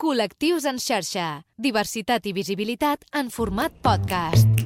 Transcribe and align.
Col·lectius 0.00 0.64
en 0.64 0.78
xarxa. 0.80 1.26
Diversitat 1.60 2.24
i 2.24 2.32
visibilitat 2.32 3.04
en 3.20 3.28
format 3.34 3.76
podcast. 3.84 4.59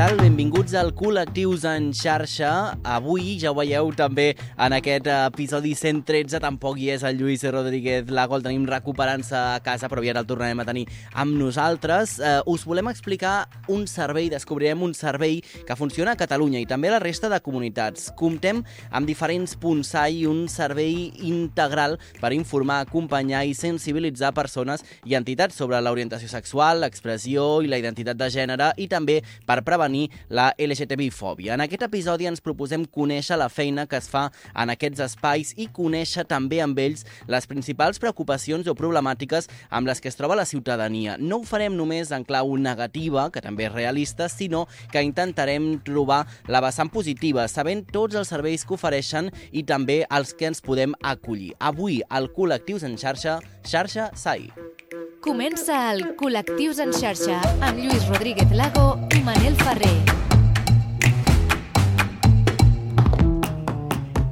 Tal? 0.00 0.16
Benvinguts 0.16 0.72
al 0.78 0.94
Col·lectius 0.96 1.64
en 1.68 1.90
xarxa. 1.92 2.50
Avui, 2.88 3.34
ja 3.42 3.50
ho 3.50 3.56
veieu 3.58 3.90
també 3.92 4.30
en 4.56 4.72
aquest 4.72 5.08
episodi 5.12 5.74
113, 5.76 6.38
tampoc 6.40 6.78
hi 6.80 6.86
és 6.94 7.02
el 7.04 7.18
Lluís 7.18 7.42
Rodríguez 7.44 8.08
Lago, 8.08 8.38
el 8.38 8.44
tenim 8.46 8.64
recuperant-se 8.70 9.36
a 9.36 9.58
casa, 9.60 9.90
però 9.92 10.00
ja 10.00 10.14
el 10.16 10.28
tornarem 10.28 10.62
a 10.62 10.64
tenir 10.64 10.86
amb 11.12 11.36
nosaltres. 11.36 12.14
Eh, 12.16 12.38
us 12.48 12.64
volem 12.64 12.88
explicar 12.88 13.50
un 13.68 13.84
servei, 13.90 14.30
descobrirem 14.32 14.86
un 14.86 14.94
servei 14.96 15.42
que 15.68 15.76
funciona 15.76 16.14
a 16.14 16.20
Catalunya 16.20 16.62
i 16.62 16.68
també 16.70 16.88
a 16.88 16.94
la 16.96 17.02
resta 17.02 17.28
de 17.28 17.42
comunitats. 17.44 18.08
Comptem 18.16 18.64
amb 18.88 19.10
diferents 19.10 19.56
punts 19.60 19.92
i 20.08 20.24
un 20.24 20.46
servei 20.48 21.10
integral 21.28 21.98
per 22.22 22.32
informar, 22.32 22.80
acompanyar 22.86 23.44
i 23.44 23.52
sensibilitzar 23.58 24.32
persones 24.32 24.86
i 25.04 25.18
entitats 25.18 25.60
sobre 25.60 25.82
l'orientació 25.84 26.30
sexual, 26.32 26.86
l'expressió 26.86 27.50
i 27.60 27.68
la 27.68 27.82
identitat 27.82 28.16
de 28.16 28.32
gènere 28.32 28.72
i 28.80 28.88
també 28.88 29.20
per 29.44 29.60
prevenir 29.66 29.89
la 30.28 30.50
LGTBI-fòbia. 30.58 31.54
En 31.54 31.64
aquest 31.64 31.84
episodi 31.86 32.28
ens 32.30 32.42
proposem 32.44 32.84
conèixer 32.86 33.38
la 33.40 33.48
feina 33.52 33.86
que 33.90 33.98
es 34.00 34.08
fa 34.10 34.28
en 34.54 34.72
aquests 34.72 35.04
espais 35.04 35.52
i 35.56 35.68
conèixer 35.74 36.26
també 36.30 36.60
amb 36.64 36.78
ells 36.78 37.04
les 37.30 37.48
principals 37.50 38.00
preocupacions 38.02 38.68
o 38.70 38.76
problemàtiques 38.78 39.50
amb 39.70 39.90
les 39.90 40.00
que 40.00 40.10
es 40.10 40.18
troba 40.18 40.38
la 40.38 40.48
ciutadania. 40.48 41.16
No 41.18 41.40
ho 41.40 41.48
farem 41.48 41.76
només 41.76 42.12
en 42.14 42.24
clau 42.24 42.56
negativa, 42.56 43.28
que 43.30 43.42
també 43.44 43.68
és 43.68 43.74
realista, 43.74 44.28
sinó 44.28 44.66
que 44.92 45.02
intentarem 45.04 45.72
trobar 45.86 46.24
la 46.48 46.62
vessant 46.64 46.90
positiva, 46.92 47.48
sabent 47.48 47.86
tots 47.92 48.18
els 48.18 48.30
serveis 48.32 48.64
que 48.64 48.76
ofereixen 48.76 49.30
i 49.52 49.64
també 49.66 50.02
els 50.10 50.34
que 50.34 50.50
ens 50.50 50.62
podem 50.64 50.96
acollir. 51.02 51.54
Avui, 51.58 52.00
al 52.08 52.30
Col·lectius 52.36 52.86
en 52.86 52.98
xarxa, 53.00 53.40
xarxa 53.66 54.10
SAI. 54.14 54.79
Comença 55.20 55.76
el 55.92 56.00
Col·lectius 56.20 56.80
en 56.80 56.94
xarxa 56.96 57.42
amb 57.60 57.82
Lluís 57.82 58.08
Rodríguez 58.08 58.56
Lago 58.56 58.88
i 59.12 59.20
Manel 59.26 59.60
Ferrer. 59.60 60.19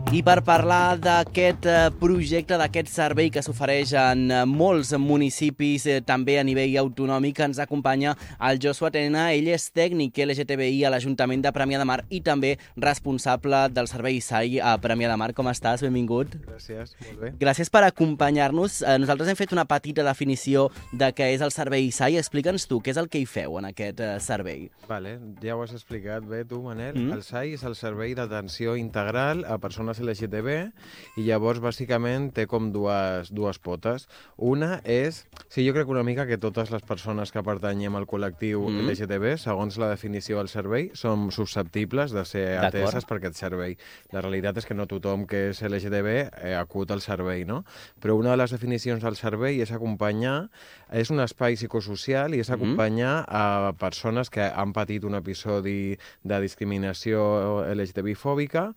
I 0.09 0.23
per 0.25 0.39
parlar 0.41 0.97
d'aquest 0.97 1.67
eh, 1.69 1.91
projecte, 2.01 2.57
d'aquest 2.57 2.89
servei 2.89 3.29
que 3.29 3.43
s'ofereix 3.45 3.91
en 4.01 4.23
eh, 4.33 4.39
molts 4.49 4.95
municipis, 4.97 5.85
eh, 5.85 5.99
també 6.01 6.39
a 6.41 6.45
nivell 6.49 6.79
autonòmic, 6.81 7.43
ens 7.45 7.59
acompanya 7.61 8.15
el 8.49 8.57
Joshua 8.63 8.89
Tena. 8.95 9.27
Ell 9.37 9.51
és 9.53 9.67
tècnic 9.77 10.17
LGTBI 10.25 10.87
a 10.89 10.93
l'Ajuntament 10.95 11.45
de 11.45 11.53
Premià 11.53 11.81
de 11.83 11.89
Mar 11.91 11.99
i 12.09 12.23
també 12.25 12.55
responsable 12.81 13.67
del 13.77 13.91
servei 13.91 14.17
SAI 14.25 14.63
a 14.65 14.73
Premià 14.81 15.11
de 15.13 15.19
Mar. 15.21 15.35
Com 15.37 15.51
estàs? 15.53 15.85
Benvingut. 15.85 16.39
Gràcies, 16.47 16.97
molt 17.05 17.21
bé. 17.21 17.35
Gràcies 17.45 17.69
per 17.69 17.85
acompanyar-nos. 17.91 18.81
Nosaltres 19.05 19.29
hem 19.29 19.37
fet 19.37 19.53
una 19.53 19.67
petita 19.69 20.07
definició 20.09 20.71
de 20.97 21.13
què 21.13 21.35
és 21.35 21.45
el 21.45 21.53
servei 21.53 21.93
SAI. 21.93 22.17
Explica'ns 22.23 22.65
tu, 22.71 22.81
què 22.81 22.97
és 22.97 23.03
el 23.03 23.13
que 23.13 23.21
hi 23.21 23.29
feu 23.29 23.61
en 23.61 23.69
aquest 23.75 24.01
servei? 24.25 24.71
Vale, 24.89 25.19
ja 25.45 25.53
ho 25.53 25.67
has 25.67 25.77
explicat 25.77 26.25
bé 26.25 26.47
tu, 26.49 26.65
Manel. 26.65 26.97
Mm. 26.97 27.11
Mm. 27.11 27.21
El 27.21 27.29
SAI 27.29 27.55
és 27.61 27.69
el 27.69 27.77
Servei 27.77 28.17
d'Atenció 28.17 28.73
Integral 28.81 29.45
a 29.45 29.61
Persones 29.61 29.98
LGTB 30.01 30.73
i 31.19 31.25
llavors 31.27 31.61
bàsicament 31.61 32.33
té 32.35 32.47
com 32.47 32.71
dues, 32.73 33.31
dues 33.35 33.59
potes. 33.59 34.09
Una 34.37 34.81
és, 34.85 35.27
sí, 35.49 35.67
jo 35.67 35.75
crec 35.75 35.89
una 35.89 36.03
mica 36.07 36.27
que 36.27 36.39
totes 36.39 36.71
les 36.71 36.83
persones 36.83 37.33
que 37.33 37.43
pertanyem 37.43 37.95
al 37.97 38.07
col·lectiu 38.07 38.65
Mm. 38.69 38.83
mm. 38.83 38.89
LGTB, 38.91 39.37
segons 39.39 39.79
la 39.79 39.89
definició 39.91 40.39
del 40.39 40.49
servei, 40.49 40.91
som 40.95 41.31
susceptibles 41.31 42.13
de 42.13 42.25
ser 42.25 42.59
ateses 42.59 43.05
per 43.09 43.19
aquest 43.19 43.37
servei. 43.37 43.77
La 44.13 44.21
realitat 44.21 44.57
és 44.59 44.67
que 44.67 44.75
no 44.75 44.87
tothom 44.87 45.27
que 45.27 45.49
és 45.51 45.63
LGTB 45.63 46.09
eh, 46.43 46.55
acut 46.59 46.91
al 46.91 47.01
servei, 47.01 47.45
no? 47.45 47.65
Però 48.01 48.17
una 48.19 48.31
de 48.31 48.37
les 48.37 48.51
definicions 48.51 49.03
del 49.03 49.17
servei 49.17 49.61
és 49.61 49.73
acompanyar, 49.73 50.51
és 50.93 51.11
un 51.11 51.21
espai 51.21 51.55
psicosocial 51.57 52.35
i 52.35 52.41
és 52.41 52.49
Mhm. 52.51 52.55
acompanyar 52.57 53.25
a 53.29 53.73
persones 53.79 54.31
que 54.31 54.43
han 54.43 54.73
patit 54.73 55.05
un 55.05 55.15
episodi 55.15 55.97
de 56.23 56.41
discriminació 56.41 57.65
LGTBI-fòbica 57.75 58.75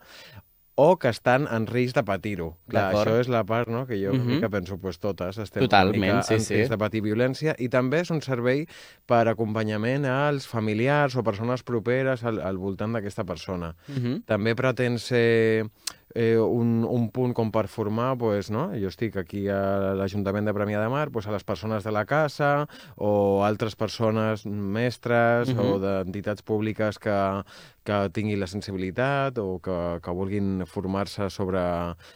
o 0.76 0.98
que 0.98 1.10
estan 1.10 1.48
en 1.52 1.68
risc 1.68 1.96
de 1.96 2.04
patir-ho. 2.04 2.58
Això 2.72 3.20
és 3.20 3.28
la 3.30 3.44
part 3.44 3.68
no, 3.70 3.86
que 3.86 3.98
jo 4.00 4.14
Mhm. 4.14 4.22
una 4.22 4.36
mica 4.36 4.50
penso, 4.50 4.78
pues 4.80 5.00
totes 5.00 5.38
estem 5.38 5.62
Totalment, 5.62 6.24
sí, 6.24 6.34
en 6.36 6.40
sí. 6.42 6.56
risc 6.56 6.72
de 6.72 6.78
patir 6.78 7.02
violència 7.02 7.56
i 7.60 7.68
també 7.70 8.00
és 8.02 8.10
un 8.10 8.22
servei 8.22 8.66
per 9.06 9.28
acompanyament 9.28 10.06
als 10.06 10.48
familiars 10.48 11.16
o 11.16 11.24
persones 11.24 11.64
properes 11.64 12.24
al, 12.24 12.40
al 12.42 12.58
voltant 12.58 12.94
d'aquesta 12.94 13.24
persona. 13.26 13.76
Uh 13.90 13.94
-huh. 13.96 14.26
També 14.26 14.56
pretén 14.56 14.98
ser 15.00 15.66
eh, 16.16 16.38
un, 16.38 16.84
un 16.88 17.10
punt 17.12 17.34
com 17.34 17.52
per 17.52 17.68
formar, 17.68 18.18
pues, 18.18 18.50
no? 18.52 18.70
jo 18.76 18.88
estic 18.88 19.16
aquí 19.18 19.48
a 19.48 19.94
l'Ajuntament 19.96 20.46
de 20.46 20.54
Premià 20.54 20.82
de 20.82 20.90
Mar, 20.90 21.10
pues, 21.12 21.28
a 21.28 21.32
les 21.32 21.44
persones 21.44 21.84
de 21.84 21.92
la 21.92 22.06
casa 22.06 22.68
o 22.98 23.44
altres 23.46 23.76
persones, 23.76 24.46
mestres 24.46 25.50
uh. 25.50 25.54
-huh. 25.56 25.74
o 25.76 25.80
d'entitats 25.80 26.42
públiques 26.44 27.00
que, 27.00 27.44
que 27.84 28.10
tinguin 28.14 28.40
la 28.40 28.48
sensibilitat 28.48 29.38
o 29.38 29.60
que, 29.60 30.00
que 30.04 30.12
vulguin 30.12 30.66
formar-se 30.66 31.30
sobre 31.30 31.60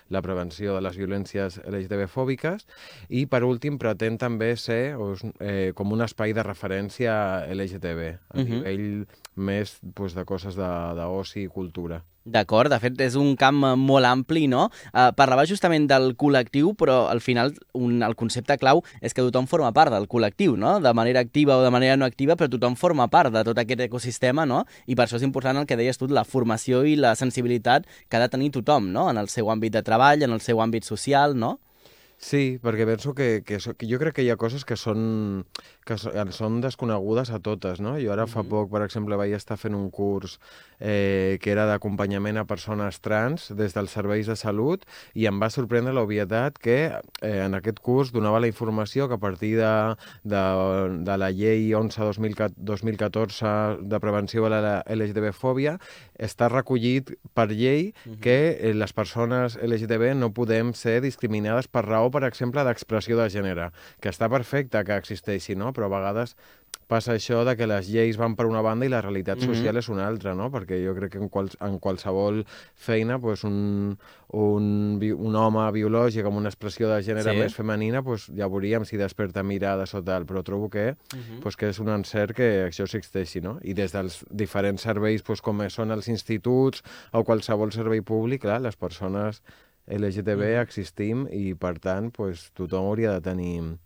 la 0.10 0.22
prevenció 0.22 0.76
de 0.76 0.82
les 0.82 0.98
violències 0.98 1.62
LGTB-fòbiques 1.66 2.68
i, 3.10 3.26
per 3.26 3.44
últim, 3.44 3.78
pretén 3.78 4.18
també 4.18 4.56
ser 4.58 4.96
eh, 5.40 5.72
com 5.76 5.92
un 5.92 6.02
espai 6.02 6.34
de 6.34 6.44
referència 6.44 7.46
LGTB 7.50 8.18
a 8.30 8.38
Mhm. 8.38 8.50
nivell 8.50 9.08
més 9.36 9.80
pues, 9.94 10.14
de 10.16 10.26
coses 10.26 10.56
de- 10.56 10.94
d'oci 10.96 11.44
i 11.44 11.48
cultura. 11.48 12.04
D'acord, 12.26 12.72
de 12.74 12.78
fet 12.82 13.02
és 13.06 13.14
un 13.22 13.36
camp 13.38 13.60
eh, 13.68 13.76
molt 13.78 14.08
ampli, 14.10 14.48
no? 14.50 14.64
Uh, 14.88 15.12
parlava 15.14 15.44
justament 15.46 15.84
del 15.86 16.16
col·lectiu, 16.18 16.72
però 16.74 17.04
al 17.12 17.20
final 17.22 17.52
un, 17.78 18.00
el 18.02 18.16
concepte 18.18 18.56
clau 18.58 18.82
és 18.98 19.14
que 19.14 19.22
tothom 19.22 19.46
forma 19.46 19.70
part 19.78 19.94
del 19.94 20.08
col·lectiu, 20.10 20.56
no? 20.58 20.80
De 20.82 20.94
manera 20.98 21.22
activa 21.22 21.60
o 21.60 21.62
de 21.62 21.70
manera 21.70 22.00
no 22.02 22.08
activa, 22.10 22.34
però 22.34 22.50
tothom 22.50 22.74
forma 22.82 23.06
part 23.14 23.30
de 23.30 23.44
tot 23.46 23.62
aquest 23.62 23.86
ecosistema, 23.86 24.48
no? 24.50 24.64
I 24.90 24.98
per 24.98 25.06
això 25.06 25.20
és 25.20 25.28
important 25.28 25.62
el 25.62 25.70
que 25.70 25.78
deies 25.78 26.02
tu, 26.02 26.10
la 26.10 26.26
formació 26.26 26.82
i 26.82 26.96
la 26.98 27.14
sensibilitat 27.14 27.86
que 28.10 28.18
ha 28.18 28.24
de 28.26 28.32
tenir 28.34 28.50
tothom, 28.58 28.90
no? 28.90 29.06
En 29.14 29.22
el 29.22 29.30
seu 29.30 29.54
àmbit 29.54 29.78
de 29.78 29.86
treball, 29.86 30.26
en 30.26 30.34
el 30.34 30.42
seu 30.42 30.66
àmbit 30.66 30.90
social, 30.90 31.38
no? 31.38 31.60
Sí, 32.26 32.58
perquè 32.58 32.88
penso 32.90 33.12
que, 33.14 33.44
que, 33.46 33.60
que 33.78 33.86
jo 33.86 34.00
crec 34.02 34.16
que 34.18 34.24
hi 34.26 34.32
ha 34.34 34.38
coses 34.42 34.64
que 34.66 34.74
són, 34.80 35.44
que 35.86 35.94
ens 35.94 36.38
són 36.40 36.56
desconegudes 36.64 37.30
a 37.30 37.38
totes, 37.44 37.78
no? 37.86 37.92
Jo 38.02 38.16
ara 38.16 38.26
fa 38.26 38.42
Mhm. 38.42 38.50
poc, 38.50 38.72
per 38.72 38.82
exemple, 38.82 39.16
vaig 39.20 39.36
estar 39.38 39.58
fent 39.62 39.76
un 39.78 39.92
curs 39.94 40.40
eh, 40.80 41.38
que 41.40 41.52
era 41.54 41.68
d'acompanyament 41.70 42.40
a 42.42 42.46
persones 42.50 42.98
trans 43.00 43.52
des 43.56 43.76
dels 43.78 43.92
serveis 43.94 44.26
de 44.26 44.36
salut 44.36 44.82
i 45.14 45.28
em 45.30 45.38
va 45.40 45.52
sorprendre 45.54 45.94
l'obvietat 45.94 46.58
que 46.58 46.98
eh, 47.22 47.46
en 47.46 47.54
aquest 47.54 47.78
curs 47.80 48.10
donava 48.12 48.40
la 48.42 48.48
informació 48.50 49.06
que 49.08 49.14
a 49.14 49.22
partir 49.22 49.54
de, 49.62 49.70
de, 50.24 50.44
de 51.06 51.18
la 51.22 51.30
llei 51.32 51.70
11-2014 51.78 53.78
de 53.86 54.00
prevenció 54.00 54.44
de 54.46 54.50
la 54.50 54.84
LGTB-fòbia 54.88 55.78
està 56.18 56.50
recollit 56.50 57.14
per 57.36 57.50
llei 57.52 57.94
Mhm. 58.06 58.20
que 58.22 58.58
eh, 58.60 58.74
les 58.74 58.94
persones 58.94 59.58
LGTB 59.62 60.16
no 60.16 60.34
podem 60.34 60.74
ser 60.74 61.02
discriminades 61.02 61.68
per 61.68 61.86
raó, 61.86 62.10
per 62.16 62.24
exemple, 62.30 62.64
d'expressió 62.64 63.20
de 63.20 63.28
gènere, 63.30 63.72
que 64.00 64.10
està 64.14 64.30
perfecte 64.32 64.84
que 64.88 64.96
existeixi, 65.04 65.56
no? 65.60 65.74
però 65.76 65.90
a 65.92 65.98
vegades 66.00 66.38
passa 66.86 67.16
això 67.16 67.40
de 67.48 67.56
que 67.58 67.66
les 67.66 67.88
lleis 67.90 68.18
van 68.20 68.36
per 68.38 68.46
una 68.46 68.60
banda 68.62 68.86
i 68.86 68.90
la 68.94 69.00
realitat 69.02 69.40
Mhm. 69.40 69.48
social 69.48 69.78
és 69.80 69.88
una 69.90 70.04
altra, 70.06 70.36
no? 70.38 70.52
perquè 70.54 70.78
jo 70.86 70.94
crec 70.94 71.14
que 71.14 71.18
en, 71.18 71.30
quals, 71.34 71.56
en 71.60 71.80
qualsevol 71.82 72.44
feina 72.76 73.18
pues, 73.20 73.44
un, 73.44 73.98
un, 74.30 74.68
un 75.02 75.36
home 75.36 75.64
biològic 75.74 76.28
amb 76.30 76.38
una 76.38 76.52
expressió 76.52 76.88
de 76.92 77.00
gènere 77.02 77.34
Sí. 77.34 77.40
més 77.40 77.56
femenina 77.58 78.04
pues, 78.04 78.28
ja 78.38 78.46
veuríem 78.48 78.86
si 78.86 78.98
desperta 79.02 79.42
mirades 79.42 79.96
o 79.98 80.04
tal, 80.04 80.28
però 80.30 80.44
trobo 80.44 80.70
que, 80.70 80.96
Mhm. 81.16 81.40
pues, 81.42 81.58
que 81.58 81.70
és 81.70 81.80
un 81.80 81.90
encert 81.90 82.36
que 82.36 82.68
això 82.70 82.84
existeixi, 82.86 83.42
no? 83.42 83.58
I 83.64 83.74
des 83.74 83.92
dels 83.92 84.24
diferents 84.30 84.82
serveis, 84.86 85.24
pues, 85.24 85.42
com 85.42 85.58
són 85.70 85.90
els 85.92 86.08
instituts 86.08 86.84
o 87.14 87.24
qualsevol 87.24 87.72
servei 87.74 88.02
públic, 88.02 88.42
clar, 88.42 88.62
les 88.62 88.76
persones 88.76 89.42
LGTB 89.88 90.42
Mhm. 90.56 90.62
existim 90.62 91.28
i, 91.32 91.54
per 91.54 91.78
tant, 91.80 92.12
pues, 92.12 92.52
tothom 92.54 92.86
hauria 92.86 93.12
de 93.14 93.22
tenir 93.22 93.78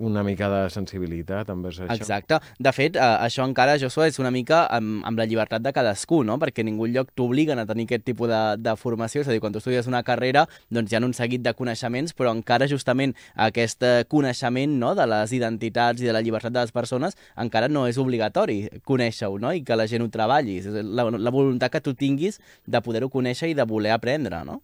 una 0.00 0.22
mica 0.22 0.48
de 0.48 0.70
sensibilitat 0.70 1.50
envers 1.50 1.80
això. 1.80 1.92
Exacte. 1.94 2.38
De 2.58 2.72
fet, 2.72 2.96
eh, 2.96 3.00
això 3.00 3.44
encara, 3.44 3.76
Joshua, 3.78 4.06
és 4.06 4.18
una 4.18 4.30
mica 4.30 4.66
amb, 4.70 5.04
amb 5.04 5.18
la 5.18 5.26
llibertat 5.26 5.60
de 5.60 5.72
cadascú, 5.72 6.24
no? 6.24 6.38
Perquè 6.38 6.60
en 6.60 6.66
ningú 6.70 6.86
lloc 6.86 7.10
t'obliguen 7.14 7.58
a 7.58 7.66
tenir 7.66 7.84
aquest 7.84 8.04
tipus 8.04 8.28
de, 8.30 8.56
de 8.56 8.76
formació. 8.76 9.20
És 9.20 9.28
a 9.28 9.32
dir, 9.32 9.40
quan 9.40 9.52
tu 9.52 9.58
estudies 9.58 9.86
una 9.90 10.02
carrera, 10.02 10.46
doncs 10.70 10.92
hi 10.92 10.96
ha 10.96 11.04
un 11.04 11.12
seguit 11.12 11.42
de 11.42 11.52
coneixements, 11.52 12.14
però 12.16 12.32
encara 12.32 12.66
justament 12.70 13.14
aquest 13.36 13.84
coneixement 14.08 14.78
no? 14.78 14.94
de 14.94 15.06
les 15.06 15.32
identitats 15.32 16.00
i 16.00 16.06
de 16.06 16.12
la 16.12 16.22
llibertat 16.22 16.52
de 16.52 16.60
les 16.60 16.72
persones 16.72 17.16
encara 17.36 17.68
no 17.68 17.86
és 17.86 17.98
obligatori 17.98 18.70
conèixer-ho, 18.86 19.38
no? 19.38 19.52
I 19.52 19.62
que 19.62 19.76
la 19.76 19.86
gent 19.86 20.02
ho 20.02 20.08
treballi. 20.08 20.58
És 20.58 20.66
la, 20.66 21.10
la 21.10 21.30
voluntat 21.30 21.72
que 21.72 21.80
tu 21.82 21.92
tinguis 21.94 22.40
de 22.64 22.80
poder-ho 22.80 23.10
conèixer 23.10 23.50
i 23.50 23.54
de 23.54 23.64
voler 23.64 23.90
aprendre, 23.90 24.44
no? 24.46 24.62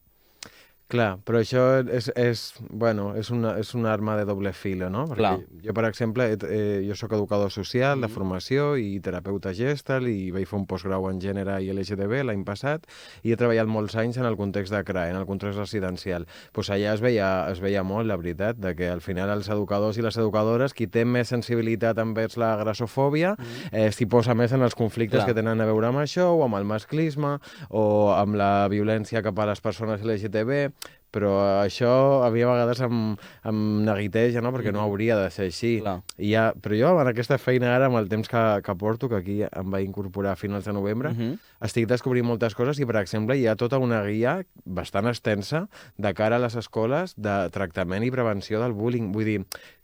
Clar, 0.89 1.17
però 1.27 1.41
això 1.43 1.81
és, 1.91 2.13
és, 2.15 2.55
bueno, 2.71 3.09
és, 3.19 3.33
una, 3.35 3.57
és 3.59 3.73
una 3.75 3.91
arma 3.93 4.15
de 4.17 4.25
doble 4.25 4.53
filo, 4.55 4.87
no? 4.89 5.09
Perquè 5.11 5.19
Clar. 5.19 5.33
jo, 5.65 5.73
per 5.75 5.85
exemple, 5.89 6.29
eh, 6.31 6.37
eh, 6.47 6.85
jo 6.87 6.95
sóc 6.95 7.11
educador 7.17 7.51
social 7.51 8.01
de 8.01 8.07
Mhm. 8.07 8.15
formació 8.15 8.77
i 8.79 9.01
terapeuta 9.01 9.53
gestal 9.53 10.07
i 10.07 10.31
vaig 10.31 10.47
fer 10.47 10.59
un 10.61 10.67
postgrau 10.67 11.09
en 11.11 11.19
gènere 11.21 11.61
i 11.61 11.71
LGTB 11.73 12.23
l'any 12.23 12.45
passat 12.45 12.87
i 13.25 13.33
he 13.33 13.37
treballat 13.37 13.67
molts 13.67 13.97
anys 13.97 14.17
en 14.19 14.27
el 14.27 14.37
context 14.37 14.73
de 14.73 14.85
CRAE, 14.85 15.11
en 15.11 15.17
el 15.17 15.27
context 15.27 15.59
residencial. 15.59 16.25
Pues 16.53 16.71
allà 16.71 16.95
es 16.95 17.01
veia, 17.01 17.51
es 17.51 17.59
veia 17.59 17.83
molt, 17.83 18.07
la 18.07 18.17
veritat, 18.17 18.57
de 18.57 18.77
que 18.77 18.89
al 18.89 19.01
final 19.01 19.29
els 19.31 19.49
educadors 19.49 19.99
i 19.99 20.03
les 20.03 20.17
educadores, 20.17 20.73
qui 20.73 20.87
té 20.87 21.05
més 21.05 21.27
sensibilitat 21.27 21.99
envers 21.99 22.37
la 22.37 22.55
grassofòbia, 22.63 23.35
eh, 23.73 23.91
s'hi 23.91 24.07
posa 24.07 24.35
més 24.35 24.53
en 24.53 24.63
els 24.63 24.77
conflictes 24.77 25.19
Clar. 25.25 25.27
que 25.27 25.35
tenen 25.35 25.61
a 25.61 25.67
veure 25.67 25.89
amb 25.89 25.99
això, 25.99 26.31
o 26.39 26.45
amb 26.45 26.55
el 26.55 26.65
masclisme, 26.65 27.41
o 27.71 28.13
amb 28.15 28.37
la 28.37 28.69
violència 28.69 29.21
cap 29.21 29.37
a 29.41 29.47
les 29.47 29.61
persones 29.61 30.01
LGTB, 30.03 30.76
però 31.17 31.33
això 31.63 31.89
a 32.27 32.31
mi 32.35 32.45
a 32.45 32.51
vegades 32.53 32.83
em, 32.85 33.01
em 33.49 33.61
neguiteja, 33.89 34.43
no? 34.45 34.53
perquè 34.53 34.75
no 34.75 34.83
hauria 34.85 35.17
de 35.17 35.31
ser 35.33 35.47
així. 35.49 35.73
Clar. 35.81 36.03
I 36.21 36.35
ja, 36.35 36.51
però 36.61 36.77
jo, 36.77 36.93
en 37.01 37.09
aquesta 37.15 37.39
feina 37.41 37.73
ara, 37.75 37.89
amb 37.89 37.97
el 38.03 38.11
temps 38.13 38.29
que, 38.29 38.45
que 38.67 38.75
porto, 38.77 39.09
que 39.09 39.17
aquí 39.23 39.39
em 39.49 39.73
va 39.73 39.81
incorporar 39.81 40.35
a 40.37 40.41
finals 40.41 40.69
de 40.69 40.77
novembre, 40.77 41.15
Mhm. 41.17 41.39
estic 41.65 41.87
descobrint 41.89 42.27
moltes 42.29 42.55
coses 42.55 42.79
i, 42.79 42.85
per 42.85 42.99
exemple, 43.01 43.37
hi 43.39 43.47
ha 43.49 43.57
tota 43.57 43.79
una 43.81 44.03
guia 44.05 44.43
bastant 44.67 45.09
extensa 45.09 45.67
de 45.97 46.13
cara 46.15 46.37
a 46.37 46.43
les 46.43 46.55
escoles 46.61 47.15
de 47.17 47.37
tractament 47.55 48.05
i 48.05 48.11
prevenció 48.13 48.61
del 48.61 48.75
bullying. 48.77 49.13
Vull 49.15 49.25
dir, 49.25 49.39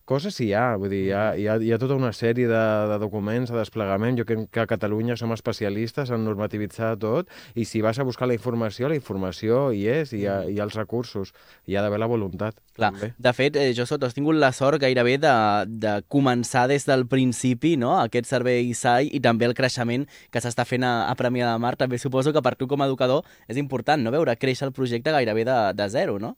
coses 0.09 0.39
hi 0.43 0.51
ha, 0.57 0.77
vull 0.81 0.93
dir, 0.93 1.03
hi 1.09 1.13
ha, 1.15 1.23
hi 1.39 1.47
ha, 1.49 1.57
hi 1.63 1.73
ha 1.73 1.79
tota 1.81 1.97
una 1.99 2.13
sèrie 2.17 2.49
de, 2.51 2.63
de 2.91 2.99
documents 3.03 3.51
de 3.53 3.59
desplegament. 3.59 4.19
Jo 4.19 4.27
crec 4.29 4.49
que 4.53 4.63
a 4.65 4.69
Catalunya 4.71 5.17
som 5.19 5.33
especialistes 5.35 6.11
en 6.11 6.25
normativitzar 6.27 6.95
tot 7.03 7.31
i 7.55 7.67
si 7.69 7.83
vas 7.85 7.99
a 7.99 8.07
buscar 8.07 8.29
la 8.31 8.37
informació, 8.37 8.91
la 8.91 8.99
informació 8.99 9.71
hi 9.73 9.87
és, 9.93 10.13
hi 10.17 10.25
ha, 10.27 10.43
hi 10.49 10.59
ha 10.61 10.67
els 10.67 10.77
recursos, 10.79 11.33
hi 11.67 11.77
ha 11.77 11.85
d'haver 11.85 12.01
la 12.03 12.11
voluntat. 12.11 12.59
Clar, 12.73 12.93
també. 12.93 13.13
de 13.19 13.33
fet, 13.37 13.57
eh, 13.61 13.73
jo 13.77 13.85
has 13.85 14.17
tingut 14.17 14.39
la 14.41 14.53
sort 14.57 14.81
gairebé 14.81 15.19
de, 15.21 15.35
de 15.69 15.95
començar 16.13 16.67
des 16.71 16.87
del 16.89 17.05
principi 17.07 17.75
no? 17.77 17.93
aquest 18.01 18.31
servei 18.31 18.73
SAI 18.75 19.11
i 19.13 19.21
també 19.21 19.49
el 19.49 19.55
creixement 19.55 20.07
que 20.33 20.41
s'està 20.41 20.65
fent 20.69 20.87
a, 20.89 20.95
a 21.11 21.17
Premià 21.19 21.51
de 21.51 21.59
Mar. 21.63 21.75
També 21.77 22.01
suposo 22.01 22.33
que 22.33 22.43
per 22.43 22.57
tu 22.57 22.69
com 22.71 22.81
a 22.81 22.89
educador 22.89 23.27
és 23.49 23.61
important 23.61 24.03
no? 24.03 24.15
veure 24.15 24.37
créixer 24.41 24.69
el 24.69 24.77
projecte 24.77 25.13
gairebé 25.13 25.45
de, 25.49 25.59
de 25.77 25.89
zero, 25.93 26.19
no? 26.23 26.37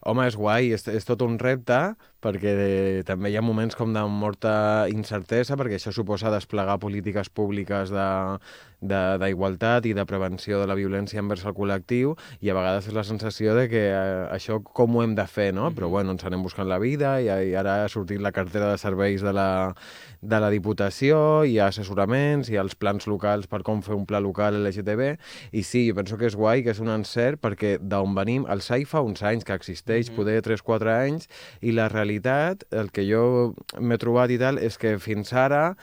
Home, 0.00 0.24
és 0.30 0.36
guai, 0.38 0.70
és, 0.72 0.86
és 0.88 1.04
tot 1.04 1.20
un 1.26 1.34
repte, 1.38 1.76
perquè 2.24 2.52
eh, 2.56 3.02
també 3.08 3.28
hi 3.32 3.36
ha 3.36 3.42
moments 3.44 3.76
com 3.76 3.92
de 3.92 4.00
molta 4.08 4.86
incertesa, 4.92 5.56
perquè 5.60 5.76
això 5.76 5.92
suposa 5.92 6.32
desplegar 6.32 6.78
polítiques 6.80 7.28
públiques 7.28 7.92
de- 7.92 8.38
de- 8.80 9.18
d'igualtat 9.20 9.84
i 9.84 9.92
de 9.92 10.04
prevenció 10.08 10.58
de 10.60 10.66
la 10.66 10.74
violència 10.76 11.20
envers 11.20 11.44
el 11.44 11.52
col·lectiu, 11.52 12.14
i 12.40 12.48
a 12.48 12.54
vegades 12.56 12.86
és 12.88 12.94
la 12.96 13.04
sensació 13.04 13.54
de 13.54 13.66
que 13.68 13.82
eh, 13.90 14.26
això 14.32 14.62
com 14.64 14.96
ho 14.96 15.02
hem 15.04 15.14
de 15.18 15.26
fer, 15.28 15.50
no? 15.52 15.68
Però 15.76 15.90
bueno, 15.92 16.12
ens 16.16 16.24
anem 16.24 16.42
buscant 16.44 16.68
la 16.68 16.78
vida, 16.80 17.18
i, 17.20 17.28
i 17.50 17.54
ara 17.60 17.84
ha 17.84 17.88
sortit 17.92 18.20
la 18.24 18.32
cartera 18.32 18.70
de 18.72 18.78
serveis 18.80 19.20
de 19.20 19.32
la, 19.36 19.74
de 20.22 20.40
la 20.40 20.48
Diputació, 20.52 21.20
ha 21.44 21.66
assessoraments, 21.68 22.48
ha 22.48 22.60
els 22.64 22.74
plans 22.74 23.06
locals 23.08 23.46
per 23.52 23.62
com 23.62 23.82
fer 23.84 23.94
un 23.96 24.06
pla 24.08 24.20
local 24.20 24.56
LGTB, 24.64 25.12
i 25.52 25.62
sí, 25.62 25.86
jo 25.90 25.96
penso 26.00 26.16
que 26.16 26.28
és 26.32 26.36
guai, 26.36 26.64
que 26.64 26.72
és 26.72 26.80
un 26.80 26.88
encert, 26.88 27.40
perquè 27.40 27.76
d'on 27.80 28.16
venim, 28.16 28.48
el 28.48 28.60
SAI 28.64 28.84
fa 28.88 29.00
uns 29.04 29.20
anys 29.24 29.44
que 29.44 29.52
existeix, 29.56 29.88
mm 29.90 30.12
-hmm. 30.12 30.16
poder 30.16 30.42
3-4 30.42 30.88
anys, 30.88 31.28
i 31.60 31.72
la 31.72 31.88
realitat, 31.88 32.64
el 32.70 32.90
que 32.90 33.02
jo 33.10 33.54
m'he 33.78 33.98
trobat 33.98 34.30
i 34.30 34.38
tal, 34.38 34.58
és 34.58 34.78
que 34.78 34.98
fins 34.98 35.32
ara 35.32 35.76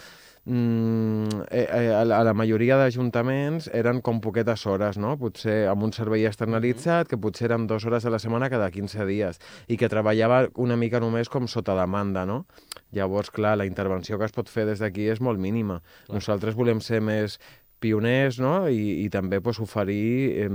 mm, 0.48 1.44
eh, 1.52 1.68
eh, 1.70 1.94
a 1.94 2.06
la 2.06 2.20
a 2.20 2.24
la 2.24 2.34
majoria 2.34 2.78
d'ajuntaments 2.78 3.70
eren 3.74 4.02
com 4.02 4.22
poquetes 4.24 4.66
hores, 4.66 4.98
no? 4.98 5.18
Potser 5.20 5.68
amb 5.68 5.84
un 5.84 5.94
servei 5.94 6.26
externalitzat, 6.26 7.08
que 7.08 7.18
potser 7.18 7.50
eren 7.52 7.68
dues 7.68 7.86
hores 7.86 8.06
a 8.06 8.10
la 8.10 8.20
setmana 8.20 8.50
cada 8.50 8.72
15 8.72 9.06
dies, 9.06 9.40
i 9.68 9.78
que 9.78 9.90
treballava 9.90 10.48
una 10.56 10.78
mica 10.78 11.00
només 11.00 11.30
com 11.30 11.48
sota 11.48 11.76
demanda, 11.76 12.26
no? 12.26 12.46
Llavors, 12.92 13.30
clar, 13.30 13.58
la 13.58 13.68
intervenció 13.68 14.18
que 14.18 14.26
es 14.26 14.32
pot 14.32 14.50
fer 14.50 14.66
des 14.66 14.80
d'aquí 14.80 15.10
és 15.12 15.22
molt 15.22 15.40
mínima. 15.40 15.82
Clar. 16.06 16.16
Nosaltres 16.16 16.56
volem 16.56 16.80
ser 16.82 17.02
més 17.02 17.40
pioners, 17.80 18.40
no? 18.42 18.68
I, 18.70 19.04
i 19.06 19.10
també 19.14 19.40
pues, 19.42 19.60
oferir... 19.64 20.48
Eh, 20.48 20.50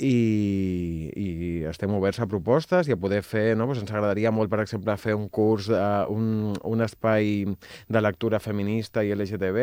i, 0.00 1.10
i 1.14 1.26
estem 1.70 1.92
oberts 1.94 2.20
a 2.22 2.26
propostes 2.30 2.88
i 2.88 2.94
a 2.94 2.98
poder 3.00 3.20
fer, 3.26 3.56
no? 3.58 3.66
pues 3.68 3.80
ens 3.82 3.92
agradaria 3.92 4.32
molt, 4.34 4.50
per 4.52 4.62
exemple, 4.64 4.96
fer 5.00 5.14
un 5.18 5.28
curs, 5.28 5.68
uh, 5.68 6.06
un, 6.10 6.54
un 6.64 6.82
espai 6.84 7.44
de 7.88 8.00
lectura 8.02 8.40
feminista 8.40 9.04
i 9.04 9.12
LGTB, 9.14 9.60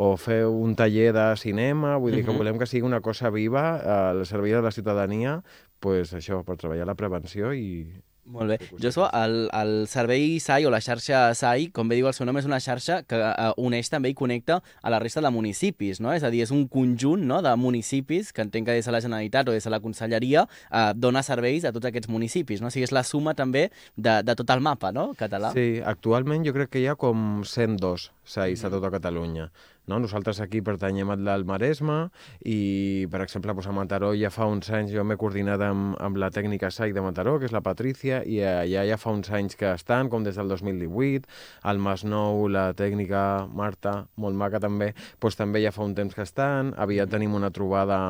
o 0.00 0.14
fer 0.16 0.42
un 0.48 0.74
taller 0.78 1.12
de 1.16 1.26
cinema, 1.40 1.96
vull 2.00 2.16
dir 2.16 2.24
que 2.24 2.32
Mhm. 2.32 2.38
volem 2.42 2.58
que 2.58 2.66
sigui 2.66 2.86
una 2.86 3.00
cosa 3.00 3.30
viva 3.30 3.76
al 4.10 4.24
servei 4.26 4.52
de 4.52 4.62
la 4.62 4.72
ciutadania, 4.72 5.42
pues 5.80 6.12
això, 6.14 6.42
per 6.44 6.56
treballar 6.56 6.86
la 6.86 6.94
prevenció 6.96 7.52
i... 7.54 7.86
Molt 8.26 8.50
bé. 8.50 8.58
Jo 8.82 9.06
el, 9.06 9.36
el 9.54 9.72
servei 9.90 10.38
SAI 10.42 10.66
o 10.66 10.72
la 10.72 10.80
xarxa 10.82 11.28
SAI, 11.36 11.68
com 11.74 11.88
bé 11.88 11.98
diu 12.00 12.08
el 12.10 12.14
seu 12.16 12.26
nom, 12.26 12.38
és 12.40 12.48
una 12.48 12.58
xarxa 12.62 13.00
que 13.06 13.20
uh, 13.20 13.52
uneix 13.62 13.90
també 13.92 14.10
i 14.10 14.16
connecta 14.18 14.58
a 14.82 14.92
la 14.92 15.00
resta 15.02 15.22
de 15.22 15.30
municipis, 15.30 16.00
no? 16.02 16.12
És 16.14 16.26
a 16.26 16.32
dir, 16.34 16.42
és 16.46 16.52
un 16.54 16.66
conjunt 16.72 17.22
no, 17.28 17.40
de 17.44 17.54
municipis 17.60 18.32
que 18.34 18.42
entenc 18.42 18.66
que 18.66 18.76
des 18.78 18.88
de 18.88 18.94
la 18.94 19.02
Generalitat 19.04 19.48
o 19.48 19.54
des 19.54 19.66
de 19.66 19.72
la 19.72 19.80
Conselleria 19.84 20.46
uh, 20.46 20.90
dona 20.96 21.22
serveis 21.26 21.64
a 21.64 21.74
tots 21.76 21.86
aquests 21.86 22.10
municipis, 22.10 22.62
no? 22.62 22.72
O 22.72 22.74
sigui, 22.74 22.88
és 22.88 22.94
la 22.94 23.06
suma 23.06 23.36
també 23.38 23.68
de, 23.94 24.20
de 24.26 24.38
tot 24.38 24.50
el 24.54 24.64
mapa, 24.64 24.92
no?, 24.96 25.12
català. 25.18 25.54
Sí, 25.54 25.80
actualment 25.84 26.46
jo 26.46 26.56
crec 26.56 26.74
que 26.74 26.82
hi 26.82 26.90
ha 26.90 26.98
com 26.98 27.42
102 27.46 28.10
SAIs 28.26 28.64
a 28.66 28.70
tota 28.70 28.90
Catalunya. 28.90 29.50
No? 29.86 30.00
Nosaltres 30.02 30.40
aquí 30.42 30.60
pertanyem 30.66 31.12
al 31.14 31.44
Maresme 31.46 32.10
i, 32.42 33.06
per 33.10 33.20
exemple, 33.22 33.54
doncs 33.54 33.68
a 33.70 33.74
Mataró 33.74 34.10
ja 34.18 34.32
fa 34.34 34.48
uns 34.50 34.68
anys 34.74 34.90
jo 34.94 35.04
m'he 35.06 35.16
coordinat 35.20 35.62
amb, 35.62 35.94
amb 36.02 36.18
la 36.18 36.30
tècnica 36.34 36.72
SAI 36.74 36.92
de 36.92 37.04
Mataró, 37.04 37.36
que 37.38 37.46
és 37.46 37.54
la 37.54 37.62
Patrícia, 37.62 38.22
i 38.26 38.40
allà 38.42 38.82
ja 38.90 38.98
fa 38.98 39.14
uns 39.14 39.30
anys 39.30 39.56
que 39.58 39.70
estan, 39.70 40.10
com 40.10 40.26
des 40.26 40.36
del 40.36 40.50
2018. 40.50 41.30
Al 41.70 41.78
Masnou, 41.78 42.48
la 42.50 42.72
tècnica 42.76 43.46
Marta, 43.46 43.94
molt 44.18 44.36
maca 44.36 44.60
també, 44.62 44.92
doncs 45.22 45.38
també 45.38 45.62
ja 45.62 45.72
fa 45.74 45.86
un 45.86 45.94
temps 45.94 46.14
que 46.14 46.26
estan. 46.26 46.74
Aviat 46.76 47.12
tenim 47.14 47.38
una 47.38 47.52
trobada 47.54 48.00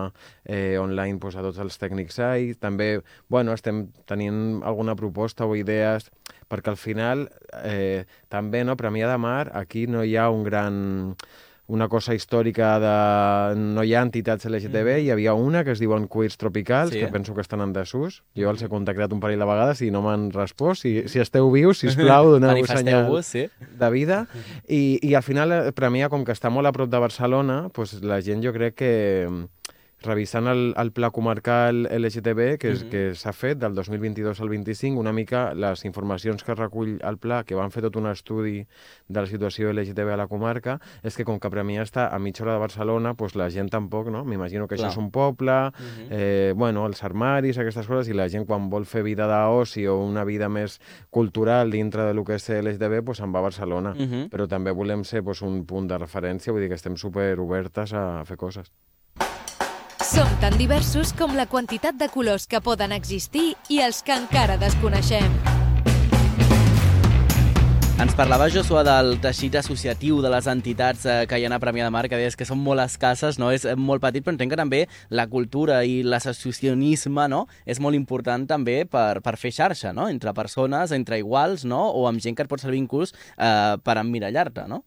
eh, 0.45 0.79
online 0.81 1.21
doncs, 1.21 1.37
a 1.37 1.45
tots 1.45 1.61
els 1.61 1.77
tècnics 1.81 2.17
SAI. 2.17 2.55
També, 2.61 3.03
bueno, 3.29 3.53
estem 3.53 3.87
tenint 4.09 4.63
alguna 4.65 4.97
proposta 4.97 5.45
o 5.45 5.57
idees 5.57 6.09
perquè 6.49 6.73
al 6.73 6.81
final 6.81 7.27
eh, 7.65 8.05
també 8.33 8.65
no, 8.65 8.77
Premià 8.77 9.11
de 9.11 9.19
Mar 9.19 9.51
aquí 9.55 9.87
no 9.87 10.05
hi 10.05 10.17
ha 10.17 10.31
un 10.31 10.45
gran 10.47 11.17
una 11.67 11.89
cosa 11.89 12.15
històrica 12.15 12.77
de... 12.79 13.57
no 13.59 13.83
hi 13.83 13.95
ha 13.95 14.03
entitats 14.07 14.47
LGTB, 14.47 14.87
mm. 14.87 15.03
hi 15.03 15.11
havia 15.11 15.35
una 15.35 15.65
que 15.67 15.73
es 15.75 15.83
diuen 15.83 16.07
Queers 16.09 16.39
Tropicals, 16.39 16.93
Sí. 16.93 17.01
que 17.01 17.09
penso 17.09 17.35
que 17.35 17.41
estan 17.41 17.61
en 17.61 17.73
desús. 17.75 18.23
Jo 18.39 18.53
els 18.53 18.63
he 18.63 18.69
contactat 18.71 19.13
un 19.13 19.21
parell 19.21 19.43
de 19.43 19.49
vegades 19.49 19.83
i 19.83 19.91
no 19.91 20.03
m'han 20.05 20.29
respost. 20.31 20.85
Si, 20.87 21.09
si 21.11 21.19
esteu 21.19 21.51
vius, 21.51 21.81
sisplau, 21.83 22.31
doneu 22.37 22.55
senyal 22.55 23.09
Manifesteu-vos, 23.11 23.27
sí. 23.27 23.49
de 23.83 23.91
vida. 23.91 24.23
I, 24.69 24.99
I 25.03 25.15
al 25.19 25.27
final, 25.27 25.53
eh, 25.53 25.75
Premià, 25.75 26.11
com 26.13 26.25
que 26.25 26.37
està 26.37 26.53
molt 26.55 26.71
a 26.71 26.75
prop 26.77 26.91
de 26.93 27.03
Barcelona, 27.03 27.65
pues, 27.75 27.99
la 28.03 28.21
gent 28.23 28.47
jo 28.47 28.55
crec 28.55 28.79
que 28.79 28.93
revisant 30.07 30.47
el, 30.49 30.73
el 30.79 30.93
pla 30.93 31.11
comarcal 31.11 31.87
LGTB 31.91 32.57
que, 32.59 32.71
és, 32.73 32.85
Mhm. 32.85 32.91
que 32.91 33.15
s'ha 33.15 33.33
fet 33.33 33.59
del 33.59 33.75
2022 33.75 34.41
al 34.41 34.49
25, 34.49 34.99
una 35.01 35.13
mica 35.13 35.53
les 35.55 35.85
informacions 35.85 36.43
que 36.45 36.55
recull 36.55 36.99
el 37.03 37.19
pla, 37.19 37.43
que 37.45 37.55
van 37.55 37.71
fer 37.71 37.83
tot 37.83 37.97
un 37.97 38.07
estudi 38.07 38.67
de 39.09 39.21
la 39.21 39.27
situació 39.27 39.71
LGTB 39.73 40.13
a 40.13 40.17
la 40.17 40.27
comarca, 40.29 40.79
és 41.03 41.17
que 41.17 41.25
com 41.25 41.39
que 41.41 41.51
Premià 41.51 41.83
està 41.83 42.09
a 42.15 42.19
mitja 42.19 42.45
hora 42.45 42.55
de 42.55 42.59
Barcelona, 42.61 43.15
pues 43.15 43.35
la 43.37 43.51
gent 43.51 43.71
tampoc, 43.71 44.09
no? 44.09 44.25
M'imagino 44.25 44.67
que 44.69 44.77
Clar. 44.77 44.89
això 44.89 44.93
és 44.93 44.97
un 44.99 45.11
poble, 45.11 45.71
Mhm. 45.73 46.09
eh, 46.11 46.53
bueno, 46.57 46.87
els 46.87 47.03
armaris, 47.05 47.59
aquestes 47.59 47.87
coses, 47.87 48.09
i 48.09 48.15
la 48.15 48.29
gent 48.29 48.47
quan 48.47 48.71
vol 48.71 48.87
fer 48.87 49.03
vida 49.03 49.27
d'oci 49.27 49.87
o 49.87 49.99
una 49.99 50.25
vida 50.25 50.49
més 50.49 50.81
cultural 51.11 51.71
dintre 51.71 52.03
de 52.05 52.15
lo 52.15 52.25
que 52.25 52.35
és 52.37 52.49
LGTB, 52.51 53.03
pues 53.05 53.19
se'n 53.19 53.33
va 53.35 53.39
a 53.41 53.43
Barcelona. 53.43 53.95
Mhm. 53.95 54.29
Però 54.31 54.47
també 54.49 54.71
volem 54.71 55.05
ser 55.05 55.23
pues, 55.23 55.43
un 55.43 55.65
punt 55.67 55.89
de 55.89 55.99
referència, 55.99 56.53
vull 56.53 56.61
dir 56.63 56.69
que 56.69 56.75
estem 56.77 56.97
super 56.97 57.39
obertes 57.41 57.93
a 57.93 58.23
fer 58.25 58.37
coses. 58.37 58.71
Som 60.07 60.29
tan 60.39 60.55
diversos 60.55 61.11
com 61.19 61.33
la 61.35 61.49
quantitat 61.51 61.97
de 61.99 62.07
colors 62.07 62.45
que 62.47 62.61
poden 62.63 62.93
existir 62.95 63.57
i 63.75 63.81
els 63.83 64.05
que 64.07 64.15
encara 64.15 64.55
desconeixem. 64.61 65.27
Ens 67.99 68.15
parlava, 68.15 68.47
Josuà, 68.53 68.85
del 68.87 69.17
teixit 69.25 69.59
associatiu 69.59 70.21
de 70.23 70.31
les 70.31 70.47
entitats 70.53 71.09
eh, 71.11 71.19
que 71.27 71.41
hi 71.41 71.49
ha 71.49 71.51
a 71.51 71.59
Premià 71.59 71.89
de 71.89 71.91
Mar, 71.91 72.05
que 72.07 72.21
deies 72.21 72.39
que 72.39 72.47
són 72.47 72.63
molt 72.63 72.85
escasses, 72.85 73.41
no? 73.43 73.51
és 73.51 73.67
eh, 73.67 73.75
molt 73.75 74.05
petit, 74.05 74.23
però 74.23 74.37
entenc 74.37 74.55
que 74.55 74.63
també 74.63 74.85
la 75.11 75.27
cultura 75.27 75.83
i 75.83 76.05
l'associacionisme 76.07 77.27
no? 77.33 77.49
és 77.67 77.83
molt 77.83 77.99
important 77.99 78.47
també 78.47 78.85
per, 78.87 79.25
per 79.27 79.35
fer 79.41 79.51
xarxa, 79.59 79.91
no? 79.97 80.07
entre 80.13 80.37
persones, 80.39 80.95
entre 80.95 81.19
iguals, 81.19 81.67
no? 81.67 81.83
o 81.91 82.07
amb 82.07 82.23
gent 82.23 82.39
que 82.39 82.47
et 82.47 82.53
pot 82.53 82.63
servir 82.63 82.79
inclús 82.85 83.11
eh, 83.11 83.75
per 83.83 83.99
emmirallar-te, 84.05 84.71
no? 84.71 84.85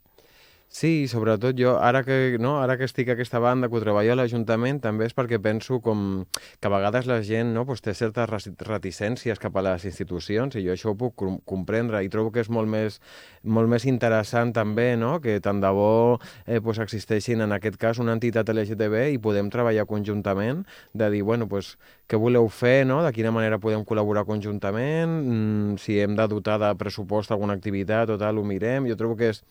Sí, 0.71 1.07
sobretot 1.09 1.57
jo, 1.57 1.71
ara 1.81 2.03
que, 2.05 2.37
no, 2.37 2.59
ara 2.61 2.75
que 2.77 2.85
estic 2.85 3.07
a 3.09 3.15
aquesta 3.15 3.39
banda, 3.41 3.65
que 3.73 3.79
treballo 3.81 4.11
a 4.13 4.17
l'Ajuntament, 4.19 4.77
també 4.83 5.07
és 5.09 5.15
perquè 5.17 5.39
penso 5.41 5.79
com 5.81 6.27
que 6.61 6.69
a 6.69 6.69
vegades 6.69 7.07
la 7.09 7.17
gent 7.25 7.55
no, 7.55 7.63
pues, 7.65 7.81
té 7.81 7.95
certes 7.97 8.29
reticències 8.67 9.41
cap 9.41 9.57
a 9.57 9.63
les 9.65 9.87
institucions 9.89 10.53
i 10.53 10.61
jo 10.67 10.75
això 10.75 10.93
ho 10.93 10.97
puc 10.99 11.25
comprendre 11.49 12.03
i 12.05 12.11
trobo 12.13 12.29
que 12.29 12.43
és 12.45 12.51
molt 12.53 12.69
més, 12.69 12.99
molt 13.41 13.65
més 13.71 13.87
interessant 13.89 14.53
també 14.53 14.91
no, 14.93 15.15
que 15.23 15.39
tant 15.41 15.57
de 15.57 15.73
bo 15.73 16.19
eh, 16.45 16.61
pues, 16.61 16.77
existeixin 16.85 17.41
en 17.41 17.57
aquest 17.57 17.81
cas 17.81 17.97
una 17.97 18.13
entitat 18.13 18.53
LGTB 18.53 19.07
i 19.15 19.17
podem 19.17 19.49
treballar 19.49 19.89
conjuntament 19.89 20.67
de 20.93 21.09
dir, 21.09 21.23
bueno, 21.25 21.49
pues, 21.49 21.79
què 22.09 22.17
voleu 22.17 22.47
fer, 22.49 22.87
no? 22.89 23.03
de 23.05 23.11
quina 23.13 23.29
manera 23.29 23.59
podem 23.61 23.83
col·laborar 23.85 24.23
conjuntament, 24.25 25.11
mm, 25.19 25.75
si 25.77 25.99
hem 26.01 26.15
de 26.17 26.25
dotar 26.31 26.57
de 26.61 26.71
pressupost 26.79 27.29
alguna 27.31 27.53
activitat 27.53 28.09
o 28.09 28.17
tal, 28.17 28.39
ho 28.41 28.45
mirem. 28.45 28.87
Jo 28.89 28.97
trobo 28.97 29.15
que 29.19 29.29
és 29.29 29.43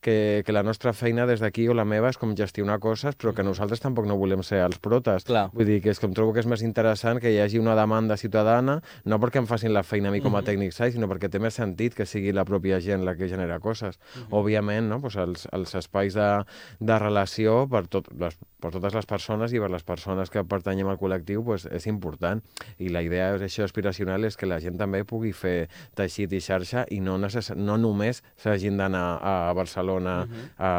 que, 0.00 0.42
que 0.46 0.54
la 0.54 0.62
nostra 0.64 0.94
feina 0.96 1.26
des 1.28 1.42
d'aquí 1.44 1.66
o 1.68 1.74
la 1.76 1.84
meva 1.84 2.08
és 2.08 2.16
com 2.16 2.32
gestionar 2.38 2.78
coses, 2.80 3.18
però 3.20 3.34
que 3.36 3.44
nosaltres 3.44 3.84
tampoc 3.84 4.08
no 4.08 4.16
volem 4.16 4.40
ser 4.46 4.62
els 4.64 4.80
protes. 4.80 5.28
Clar. 5.28 5.50
Vull 5.52 5.68
dir 5.68 5.82
que 5.84 5.92
és 5.92 6.00
com 6.00 6.14
trobo 6.16 6.32
que 6.32 6.40
és 6.40 6.48
més 6.48 6.64
interessant 6.64 7.20
que 7.20 7.34
hi 7.34 7.40
hagi 7.42 7.60
una 7.60 7.76
demanda 7.76 8.16
ciutadana, 8.16 8.78
no 9.04 9.20
perquè 9.20 9.42
em 9.42 9.50
facin 9.50 9.74
la 9.76 9.84
feina 9.84 10.08
a 10.08 10.14
mi 10.14 10.22
com 10.24 10.40
a 10.40 10.44
tècnic 10.46 10.72
SAI, 10.72 10.96
sinó 10.96 11.10
perquè 11.12 11.28
té 11.28 11.42
més 11.42 11.60
sentit 11.60 11.98
que 11.98 12.08
sigui 12.08 12.32
la 12.32 12.46
pròpia 12.48 12.80
gent 12.80 13.04
la 13.04 13.16
que 13.18 13.28
genera 13.28 13.60
coses. 13.60 14.00
Òbviament, 14.30 14.88
no? 14.88 15.02
pues 15.04 15.20
els, 15.20 15.44
els 15.52 15.76
espais 15.76 16.16
de, 16.16 16.30
de 16.80 16.98
relació 17.02 17.66
per, 17.68 17.84
tot, 17.92 18.08
les, 18.16 18.40
per 18.60 18.72
totes 18.72 18.94
les 18.96 19.06
persones 19.06 19.52
i 19.52 19.60
per 19.60 19.68
les 19.72 19.84
persones 19.84 20.30
que 20.32 20.42
pertanyem 20.48 20.88
al 20.88 20.98
col·lectiu 21.00 21.42
pues, 21.44 21.66
és 21.68 21.86
important. 21.90 22.40
I 22.80 22.88
la 22.92 23.02
idea 23.04 23.34
és 23.36 23.44
això 23.44 23.66
aspiracional 23.66 24.24
és 24.24 24.36
que 24.36 24.48
la 24.48 24.58
gent 24.62 24.78
també 24.80 25.02
pugui 25.04 25.32
fer 25.36 25.68
teixit 25.98 26.32
i 26.32 26.40
xarxa 26.40 26.86
i 26.90 27.00
no, 27.04 27.18
necess... 27.20 27.52
no 27.56 27.76
només 27.76 28.22
s'hagin 28.40 28.80
d'anar 28.80 29.04
a 29.20 29.52
Barcelona 29.56 30.16
uh 30.24 30.30
-huh. 30.30 30.46
a, 30.56 30.72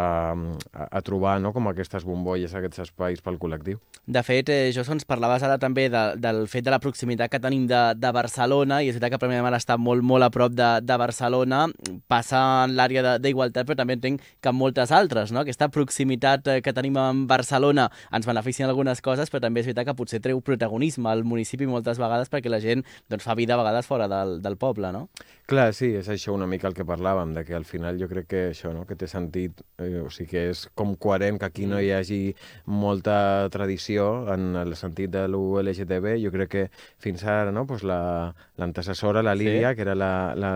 a, 0.74 0.88
a 0.98 1.02
trobar 1.02 1.40
no, 1.42 1.54
com 1.54 1.68
aquestes 1.68 2.04
bombolles, 2.04 2.54
aquests 2.54 2.80
espais 2.80 3.22
pel 3.22 3.38
col·lectiu. 3.38 3.80
De 4.06 4.24
fet, 4.24 4.50
eh, 4.50 4.72
Josso, 4.74 4.94
ens 4.94 5.06
parlaves 5.06 5.44
ara 5.44 5.58
també 5.58 5.90
de, 5.90 6.16
del 6.18 6.48
fet 6.48 6.64
de 6.64 6.72
la 6.72 6.80
proximitat 6.80 7.30
que 7.30 7.40
tenim 7.40 7.68
de, 7.68 7.94
de 7.96 8.12
Barcelona, 8.12 8.82
i 8.82 8.90
és 8.90 8.96
veritat 8.96 9.12
que 9.12 9.26
Premià 9.26 9.38
de 9.38 9.44
Mar 9.44 9.54
està 9.54 9.78
molt, 9.78 10.02
molt 10.02 10.24
a 10.24 10.30
prop 10.30 10.52
de, 10.52 10.80
de 10.82 10.98
Barcelona, 10.98 11.68
passa 12.08 12.64
en 12.66 12.76
l'àrea 12.76 13.18
d'igualtat, 13.20 13.68
però 13.68 13.76
també 13.76 13.94
entenc 13.94 14.22
que 14.42 14.50
en 14.50 14.56
moltes 14.56 14.92
altres, 14.92 15.32
no? 15.32 15.40
Aquesta 15.40 15.70
proximitat 15.70 16.48
eh, 16.48 16.62
que 16.62 16.74
tenim 16.74 16.98
amb 16.98 17.28
Barcelona 17.28 17.67
ens 17.76 18.28
beneficia 18.28 18.66
en 18.66 18.72
algunes 18.72 19.02
coses, 19.02 19.32
però 19.32 19.42
també 19.44 19.64
és 19.64 19.70
veritat 19.70 19.88
que 19.90 19.98
potser 19.98 20.22
treu 20.24 20.42
protagonisme 20.42 21.10
al 21.10 21.24
municipi 21.28 21.68
moltes 21.68 22.00
vegades 22.00 22.32
perquè 22.32 22.52
la 22.52 22.62
gent 22.64 22.86
doncs, 23.10 23.26
fa 23.26 23.36
vida 23.36 23.56
a 23.56 23.62
vegades 23.62 23.88
fora 23.90 24.08
del, 24.12 24.42
del 24.42 24.58
poble, 24.58 24.92
no? 24.94 25.08
Clar, 25.48 25.70
sí, 25.74 25.94
és 25.96 26.10
això 26.12 26.34
una 26.36 26.48
mica 26.48 26.68
el 26.68 26.76
que 26.76 26.86
parlàvem, 26.88 27.34
de 27.36 27.46
que 27.48 27.56
al 27.56 27.66
final 27.66 28.00
jo 28.00 28.10
crec 28.12 28.28
que 28.28 28.42
això, 28.52 28.74
no? 28.76 28.86
que 28.88 28.98
té 29.00 29.08
sentit, 29.08 29.62
eh, 29.80 30.02
o 30.04 30.10
sigui 30.12 30.28
que 30.34 30.44
és 30.52 30.66
com 30.76 30.96
coherent 31.00 31.40
que 31.40 31.48
aquí 31.48 31.68
no 31.70 31.80
hi 31.80 31.94
hagi 31.96 32.20
molta 32.66 33.48
tradició 33.54 34.28
en 34.34 34.58
el 34.60 34.76
sentit 34.76 35.14
de 35.14 35.24
l'LGTB. 35.28 36.18
Jo 36.24 36.34
crec 36.34 36.52
que 36.52 36.66
fins 37.00 37.24
ara 37.24 37.54
no, 37.56 37.66
pues 37.70 37.86
l'antecessora, 37.88 39.24
la, 39.24 39.32
la 39.32 39.40
Lídia, 39.40 39.72
sí. 39.72 39.78
que 39.78 39.88
era 39.88 39.96
la, 39.96 40.12
la, 40.36 40.52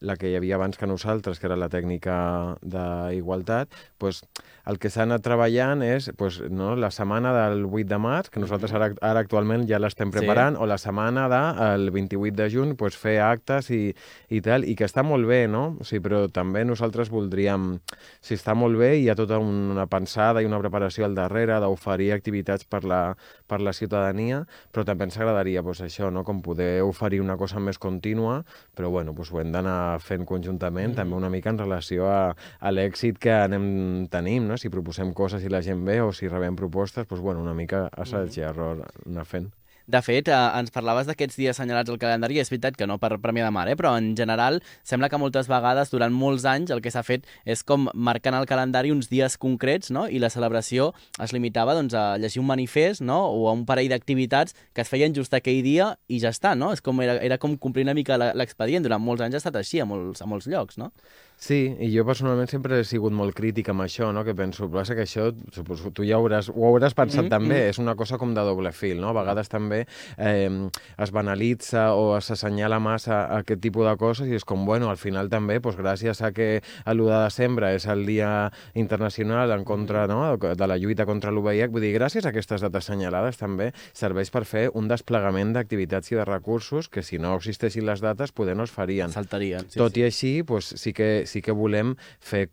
la 0.00 0.16
que 0.16 0.30
hi 0.30 0.36
havia 0.38 0.58
abans 0.58 0.78
que 0.78 0.86
nosaltres, 0.86 1.40
que 1.40 1.48
era 1.48 1.56
la 1.58 1.70
tècnica 1.72 2.56
d'igualtat, 2.62 3.74
pues, 3.98 4.22
el 4.68 4.76
que 4.76 4.90
s'ha 4.92 5.06
anat 5.06 5.22
treballant 5.24 5.80
és 5.84 6.10
pues, 6.18 6.42
no, 6.52 6.74
la 6.76 6.90
setmana 6.92 7.32
del 7.32 7.64
8 7.64 7.88
de 7.88 7.98
març, 8.02 8.28
que 8.32 8.40
nosaltres 8.42 8.74
ara, 8.76 8.90
ara 9.00 9.22
actualment 9.24 9.64
ja 9.68 9.80
l'estem 9.80 10.12
preparant, 10.12 10.58
sí. 10.58 10.62
o 10.62 10.68
la 10.68 10.76
setmana 10.80 11.24
del 11.32 11.88
de, 11.88 11.94
28 11.94 12.36
de 12.36 12.48
juny, 12.52 12.74
pues, 12.76 12.98
fer 13.00 13.16
actes 13.24 13.70
i, 13.72 13.80
i 14.28 14.42
tal, 14.44 14.66
i 14.68 14.74
que 14.76 14.84
està 14.84 15.04
molt 15.06 15.24
bé, 15.28 15.46
no? 15.48 15.78
O 15.80 15.86
sigui, 15.88 16.02
però 16.04 16.20
també 16.32 16.66
nosaltres 16.68 17.08
voldríem, 17.12 17.78
si 18.20 18.36
està 18.36 18.52
molt 18.58 18.76
bé, 18.80 18.92
hi 18.98 19.08
ha 19.08 19.16
tota 19.16 19.38
una 19.40 19.86
pensada 19.88 20.44
i 20.44 20.48
una 20.48 20.60
preparació 20.60 21.08
al 21.08 21.16
darrere 21.16 21.56
d'oferir 21.64 22.12
activitats 22.18 22.68
per 22.68 22.82
la, 22.84 23.00
per 23.48 23.62
la 23.64 23.72
ciutadania, 23.72 24.42
però 24.74 24.84
també 24.84 25.08
ens 25.08 25.16
agradaria 25.16 25.64
pues, 25.64 25.80
això, 25.86 26.12
no? 26.12 26.26
com 26.28 26.44
poder 26.44 26.82
oferir 26.84 27.22
una 27.24 27.38
cosa 27.40 27.56
més 27.60 27.80
contínua, 27.80 28.42
però 28.76 28.92
bueno, 28.92 29.16
pues, 29.16 29.32
ho 29.32 29.40
hem 29.40 29.56
d'anar 29.56 29.96
fent 30.04 30.28
conjuntament, 30.28 30.90
mm 30.90 30.92
-hmm. 30.92 31.00
també 31.00 31.16
una 31.16 31.32
mica 31.32 31.48
en 31.48 31.58
relació 31.58 32.12
a, 32.12 32.36
a 32.60 32.70
l'èxit 32.70 33.16
que 33.16 33.32
anem 33.32 34.08
tenim, 34.12 34.44
no? 34.44 34.57
Si 34.58 34.72
proposem 34.72 35.14
coses 35.14 35.44
i 35.44 35.52
la 35.52 35.62
gent 35.62 35.84
ve 35.86 36.00
o 36.02 36.12
si 36.12 36.28
rebem 36.28 36.56
propostes, 36.58 37.06
doncs, 37.06 37.22
bueno, 37.22 37.44
una 37.44 37.54
mica 37.54 37.86
assaig 37.94 38.40
i 38.40 38.46
error 38.48 38.84
anar 39.06 39.26
fent. 39.28 39.50
De 39.88 40.02
fet, 40.04 40.26
eh, 40.28 40.36
ens 40.36 40.68
parlaves 40.68 41.06
d'aquests 41.08 41.38
dies 41.40 41.54
assenyalats 41.54 41.88
al 41.88 41.96
calendari, 41.96 42.36
i 42.36 42.42
és 42.42 42.50
veritat 42.52 42.74
que 42.76 42.84
no 42.86 42.98
per 43.00 43.08
Premià 43.22 43.46
de 43.46 43.52
Mar, 43.56 43.64
eh? 43.72 43.76
però 43.76 43.94
en 43.96 44.10
general 44.18 44.58
sembla 44.84 45.08
que 45.08 45.16
moltes 45.16 45.46
vegades, 45.48 45.88
durant 45.88 46.12
molts 46.12 46.44
anys, 46.44 46.68
el 46.74 46.82
que 46.84 46.92
s'ha 46.92 47.00
fet 47.06 47.24
és 47.48 47.62
com 47.64 47.86
marcant 47.94 48.36
al 48.36 48.44
calendari 48.44 48.92
uns 48.92 49.08
dies 49.08 49.38
concrets, 49.40 49.88
no? 49.88 50.04
i 50.04 50.20
la 50.20 50.28
celebració 50.28 50.90
es 51.24 51.32
limitava 51.32 51.72
doncs, 51.78 51.96
a 51.96 52.18
llegir 52.20 52.42
un 52.42 52.50
manifest 52.50 53.00
no? 53.00 53.16
o 53.32 53.48
a 53.48 53.54
un 53.56 53.64
parell 53.64 53.88
d'activitats 53.88 54.52
que 54.76 54.84
es 54.84 54.92
feien 54.92 55.16
just 55.16 55.32
aquell 55.32 55.62
dia 55.64 55.94
i 56.06 56.20
ja 56.20 56.34
està, 56.36 56.52
no? 56.52 56.68
És 56.76 56.84
com, 56.84 57.00
era, 57.00 57.16
era 57.24 57.40
com 57.40 57.56
complir 57.56 57.88
una 57.88 57.96
mica 57.96 58.20
l'expedient. 58.20 58.84
Durant 58.84 59.00
molts 59.00 59.24
anys 59.24 59.38
ha 59.38 59.40
estat 59.40 59.56
així 59.56 59.80
a 59.80 59.88
molts, 59.88 60.20
a 60.20 60.28
molts 60.28 60.52
llocs, 60.52 60.76
no? 60.76 60.92
Sí, 61.38 61.58
i 61.78 61.86
jo 61.92 62.02
personalment 62.02 62.50
sempre 62.50 62.80
he 62.80 62.84
sigut 62.86 63.14
molt 63.14 63.36
crític 63.38 63.68
amb 63.70 63.84
això, 63.84 64.08
no? 64.10 64.24
que 64.26 64.34
penso, 64.34 64.66
passa 64.72 64.96
que 64.98 65.04
això, 65.06 65.28
suposo, 65.54 65.92
tu 65.94 66.02
ja 66.02 66.16
hauràs, 66.18 66.48
ho 66.50 66.64
hauràs 66.66 66.96
pensat 66.98 67.22
mm 67.22 67.26
-hmm. 67.26 67.30
també, 67.30 67.58
és 67.68 67.78
una 67.78 67.94
cosa 67.94 68.18
com 68.18 68.34
de 68.34 68.42
doble 68.42 68.72
fil, 68.72 69.00
no? 69.00 69.10
A 69.10 69.12
vegades 69.12 69.48
també 69.48 69.86
eh, 70.18 70.50
es 70.98 71.10
banalitza 71.12 71.94
o 71.94 72.20
s'assenyala 72.20 72.80
massa 72.80 73.38
aquest 73.38 73.60
tipus 73.60 73.86
de 73.86 73.96
coses 73.96 74.26
i 74.26 74.34
és 74.34 74.44
com, 74.44 74.66
bueno, 74.66 74.90
al 74.90 74.96
final 74.96 75.28
també, 75.28 75.60
doncs, 75.60 75.78
gràcies 75.78 76.20
a 76.24 76.32
que 76.32 76.60
l'1 76.86 77.06
de 77.06 77.24
desembre 77.24 77.74
és 77.74 77.86
el 77.86 78.04
Dia 78.04 78.50
Internacional 78.74 79.52
en 79.52 79.64
contra 79.64 80.08
no? 80.08 80.36
de 80.36 80.66
la 80.66 80.76
lluita 80.76 81.06
contra 81.06 81.30
l'UVIH, 81.30 81.70
vull 81.70 81.82
dir, 81.82 81.94
gràcies 81.94 82.26
a 82.26 82.30
aquestes 82.30 82.60
dates 82.60 82.88
assenyalades 82.88 83.38
també 83.38 83.72
serveix 83.92 84.30
per 84.30 84.44
fer 84.44 84.70
un 84.74 84.88
desplegament 84.88 85.52
d'activitats 85.52 86.10
i 86.10 86.16
de 86.16 86.24
recursos 86.24 86.88
que 86.88 87.02
si 87.02 87.18
no 87.18 87.36
existessin 87.36 87.86
les 87.86 88.00
dates 88.00 88.32
poder 88.32 88.56
no 88.56 88.64
es 88.64 88.70
farien. 88.70 89.12
Saltarien. 89.12 89.68
Sí, 89.68 89.78
Tot 89.78 89.94
sí. 89.94 90.00
i 90.00 90.04
així, 90.08 90.42
doncs, 90.42 90.74
sí 90.76 90.92
que 90.92 91.27
sí 91.28 91.42
que 91.44 91.54
volem 91.54 91.94
fer, 92.20 92.48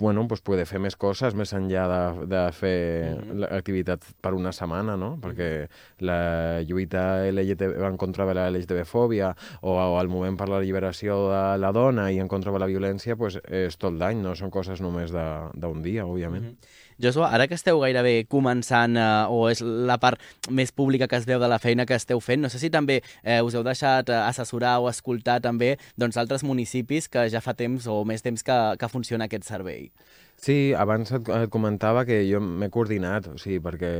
bueno, 0.00 0.26
pues 0.28 0.42
poder 0.44 0.66
fer 0.66 0.80
més 0.82 0.96
coses 1.00 1.36
més 1.38 1.52
enllà 1.56 1.86
de, 1.90 2.26
de 2.32 2.42
fer 2.52 2.78
mm 3.14 3.20
-hmm. 3.20 3.40
l'activitat 3.44 4.04
per 4.20 4.34
una 4.34 4.52
setmana, 4.52 4.96
no? 4.96 5.16
Perquè 5.22 5.68
la 6.00 6.62
lluita 6.62 7.26
LGTB, 7.30 7.82
en 7.86 7.96
contra 7.96 8.26
de 8.26 8.34
la 8.34 8.50
LGTB-fòbia 8.50 9.34
o, 9.62 9.72
o 9.72 10.00
el 10.00 10.08
moviment 10.08 10.36
per 10.36 10.48
la 10.48 10.60
lliberació 10.60 11.30
de 11.30 11.58
la 11.58 11.72
dona 11.72 12.10
i 12.12 12.18
en 12.18 12.28
contra 12.28 12.52
de 12.52 12.58
la 12.58 12.66
violència, 12.66 13.16
pues, 13.16 13.38
és 13.48 13.76
tot 13.78 13.94
l'any, 13.94 14.22
no 14.22 14.34
són 14.34 14.50
coses 14.50 14.80
només 14.80 15.12
d'un 15.12 15.82
dia, 15.82 16.04
òbviament. 16.06 16.44
Mm 16.44 16.50
-hmm. 16.50 16.84
Joshua, 16.98 17.28
ara 17.34 17.44
que 17.46 17.56
esteu 17.58 17.80
gairebé 17.82 18.24
començant, 18.32 18.96
eh, 18.96 19.28
o 19.28 19.46
és 19.50 19.60
la 19.60 19.98
part 20.00 20.20
més 20.48 20.72
pública 20.72 21.08
que 21.08 21.18
es 21.20 21.26
veu 21.28 21.40
de 21.42 21.48
la 21.48 21.58
feina 21.60 21.84
que 21.84 21.96
esteu 21.96 22.20
fent, 22.24 22.40
no 22.40 22.48
sé 22.48 22.60
si 22.62 22.70
també 22.72 23.02
eh, 23.22 23.42
us 23.44 23.54
heu 23.54 23.64
deixat 23.66 24.08
eh, 24.08 24.20
assessorar 24.24 24.78
o 24.80 24.88
escoltar 24.88 25.42
també 25.44 25.76
doncs, 25.96 26.16
altres 26.16 26.44
municipis 26.44 27.10
que 27.12 27.28
ja 27.28 27.44
fa 27.44 27.52
temps 27.54 27.86
o 27.86 28.02
més 28.08 28.24
temps 28.24 28.42
que, 28.42 28.60
que 28.80 28.88
funciona 28.88 29.28
aquest 29.28 29.44
servei. 29.44 29.90
Sí, 30.36 30.74
abans 30.76 31.10
et, 31.16 31.28
et 31.32 31.50
comentava 31.52 32.04
que 32.08 32.18
jo 32.28 32.42
m'he 32.44 32.68
coordinat, 32.72 33.28
o 33.32 33.38
sigui, 33.40 33.58
perquè, 33.64 33.92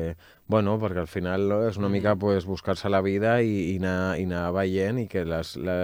bueno, 0.53 0.77
perquè 0.81 1.01
al 1.01 1.09
final 1.09 1.47
no, 1.49 1.61
és 1.69 1.79
una 1.81 1.89
mica 1.89 2.13
pues, 2.21 2.45
buscar-se 2.45 2.93
la 2.93 3.01
vida 3.05 3.39
i, 3.41 3.55
i, 3.73 3.77
anar, 3.81 4.17
i 4.21 4.27
anar 4.29 4.51
veient 4.57 5.01
i 5.01 5.07
que 5.09 5.25
les, 5.25 5.55
la... 5.57 5.79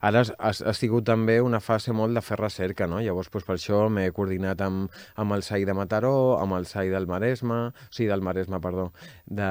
ara 0.00 0.24
ha, 0.38 0.50
ha 0.50 0.74
sigut 0.76 1.06
també 1.06 1.38
una 1.40 1.60
fase 1.60 1.94
molt 1.96 2.16
de 2.16 2.22
fer 2.24 2.38
recerca, 2.40 2.88
no? 2.90 3.00
Llavors, 3.00 3.30
pues, 3.32 3.46
per 3.46 3.56
això 3.56 3.84
m'he 3.92 4.10
coordinat 4.16 4.60
amb, 4.66 4.90
amb 5.16 5.36
el 5.36 5.44
SAI 5.46 5.64
de 5.68 5.76
Mataró, 5.76 6.16
amb 6.40 6.58
el 6.58 6.66
SAI 6.66 6.90
del 6.92 7.06
Maresme, 7.06 7.60
o 7.70 7.90
sigui, 7.90 8.10
del 8.10 8.24
Maresme, 8.26 8.60
perdó, 8.60 8.90
de, 9.24 9.46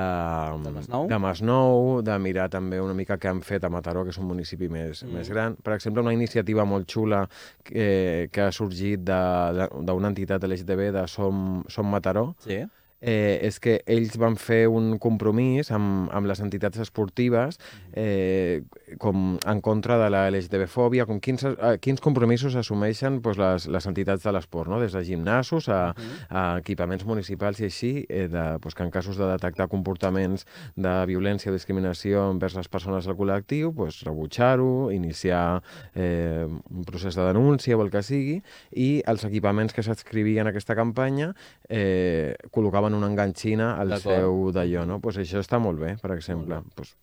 de 0.66 0.76
Masnou, 0.76 1.08
de, 1.10 1.22
Masnou, 1.22 1.90
de 2.06 2.20
mirar 2.20 2.50
també 2.54 2.82
una 2.84 2.98
mica 2.98 3.18
què 3.22 3.32
han 3.32 3.42
fet 3.46 3.66
a 3.66 3.72
Mataró, 3.72 4.06
que 4.06 4.14
és 4.14 4.22
un 4.22 4.30
municipi 4.30 4.70
més, 4.70 5.04
mm. 5.04 5.16
més 5.16 5.32
gran. 5.32 5.58
Per 5.64 5.76
exemple, 5.78 6.04
una 6.06 6.16
iniciativa 6.16 6.68
molt 6.68 6.90
xula 6.92 7.26
que, 7.64 8.30
que 8.32 8.46
ha 8.46 8.52
sorgit 8.56 9.02
d'una 9.06 10.12
entitat 10.12 10.26
entitat 10.26 10.44
LGTB 10.44 10.92
de 10.96 11.08
Som, 11.08 11.64
Som 11.68 11.92
Mataró, 11.92 12.36
sí 12.40 12.64
eh, 13.06 13.38
és 13.46 13.60
que 13.62 13.78
ells 13.86 14.18
van 14.18 14.36
fer 14.42 14.66
un 14.72 14.96
compromís 15.02 15.70
amb, 15.76 16.10
amb 16.16 16.26
les 16.26 16.42
entitats 16.42 16.82
esportives 16.82 17.60
eh, 17.94 18.64
com 19.02 19.36
en 19.38 19.62
contra 19.62 20.00
de 20.02 20.10
la 20.10 20.26
LGTB-fòbia, 20.32 21.06
com 21.06 21.20
quins, 21.22 21.46
eh, 21.46 21.76
quins 21.84 22.02
compromisos 22.02 22.58
assumeixen 22.58 23.22
pues, 23.22 23.38
les, 23.38 23.68
les 23.70 23.88
entitats 23.92 24.26
de 24.26 24.34
l'esport, 24.34 24.72
no? 24.72 24.80
des 24.82 24.96
de 24.98 25.04
gimnasos 25.06 25.70
a, 25.70 25.94
a 26.30 26.46
equipaments 26.64 27.06
municipals 27.06 27.62
i 27.62 27.70
així, 27.70 27.92
eh, 28.10 28.26
de, 28.32 28.46
pues, 28.64 28.74
que 28.74 28.84
en 28.84 28.92
casos 28.94 29.22
de 29.22 29.30
detectar 29.30 29.70
comportaments 29.70 30.48
de 30.76 30.96
violència 31.06 31.54
o 31.54 31.56
discriminació 31.56 32.26
envers 32.32 32.58
les 32.58 32.72
persones 32.72 33.06
del 33.06 33.18
col·lectiu, 33.20 33.70
pues, 33.78 34.02
rebutjar-ho, 34.08 34.90
iniciar 34.96 35.62
eh, 35.94 36.48
un 36.50 36.90
procés 36.90 37.14
de 37.14 37.30
denúncia 37.30 37.78
o 37.78 37.86
el 37.86 37.94
que 37.94 38.02
sigui, 38.02 38.40
i 38.74 38.90
els 39.06 39.28
equipaments 39.30 39.78
que 39.78 39.86
s'adscrivien 39.86 40.50
a 40.50 40.56
aquesta 40.56 40.74
campanya 40.78 41.34
eh, 41.70 42.34
col·locaven 42.56 42.95
una 42.98 43.12
enganxina 43.12 43.76
al 43.82 43.98
seu 44.02 44.52
d'allò, 44.56 44.86
no? 44.90 45.00
Pues 45.04 45.20
això 45.22 45.44
està 45.44 45.60
molt 45.62 45.82
bé, 45.82 45.96
per 46.02 46.16
exemple. 46.16 46.62
Pues, 46.76 46.96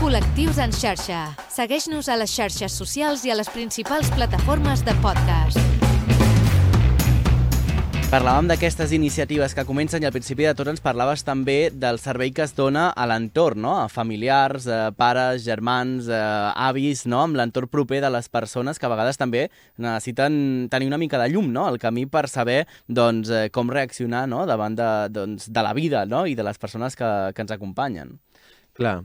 Col·lectius 0.00 0.58
en 0.60 0.72
xarxa. 0.74 1.22
Segueix-nos 1.52 2.08
a 2.08 2.18
les 2.20 2.32
xarxes 2.32 2.76
socials 2.76 3.24
i 3.24 3.32
a 3.32 3.38
les 3.38 3.50
principals 3.52 4.12
plataformes 4.16 4.84
de 4.84 4.96
podcast. 5.04 5.83
Parlàvem 8.14 8.46
d'aquestes 8.46 8.92
iniciatives 8.94 9.56
que 9.58 9.64
comencen 9.66 10.04
i 10.04 10.06
al 10.06 10.12
principi 10.14 10.44
de 10.46 10.52
tot 10.54 10.68
ens 10.70 10.78
parlaves 10.78 11.24
també 11.26 11.72
del 11.74 11.96
servei 11.98 12.30
que 12.30 12.44
es 12.44 12.52
dona 12.54 12.84
a 12.94 13.08
l'entorn, 13.10 13.58
no? 13.64 13.72
a 13.80 13.88
familiars, 13.90 14.68
a 14.70 14.92
pares, 14.94 15.42
germans, 15.42 16.06
a 16.06 16.52
avis, 16.68 17.02
no? 17.10 17.24
amb 17.24 17.34
l'entorn 17.40 17.66
proper 17.72 17.98
de 18.04 18.12
les 18.14 18.30
persones 18.30 18.78
que 18.78 18.86
a 18.86 18.92
vegades 18.92 19.18
també 19.18 19.48
necessiten 19.82 20.36
tenir 20.70 20.92
una 20.92 21.00
mica 21.02 21.18
de 21.18 21.26
llum 21.32 21.50
no? 21.50 21.66
al 21.66 21.80
camí 21.82 22.06
per 22.06 22.28
saber 22.30 22.60
doncs, 22.86 23.34
eh, 23.34 23.48
com 23.50 23.74
reaccionar 23.74 24.28
no? 24.30 24.44
davant 24.46 24.78
de, 24.78 24.90
doncs, 25.10 25.50
de 25.50 25.66
la 25.66 25.74
vida 25.74 26.06
no? 26.06 26.22
i 26.30 26.38
de 26.38 26.46
les 26.46 26.62
persones 26.62 26.94
que, 26.94 27.10
que 27.34 27.42
ens 27.42 27.58
acompanyen. 27.58 28.20
clar. 28.78 29.00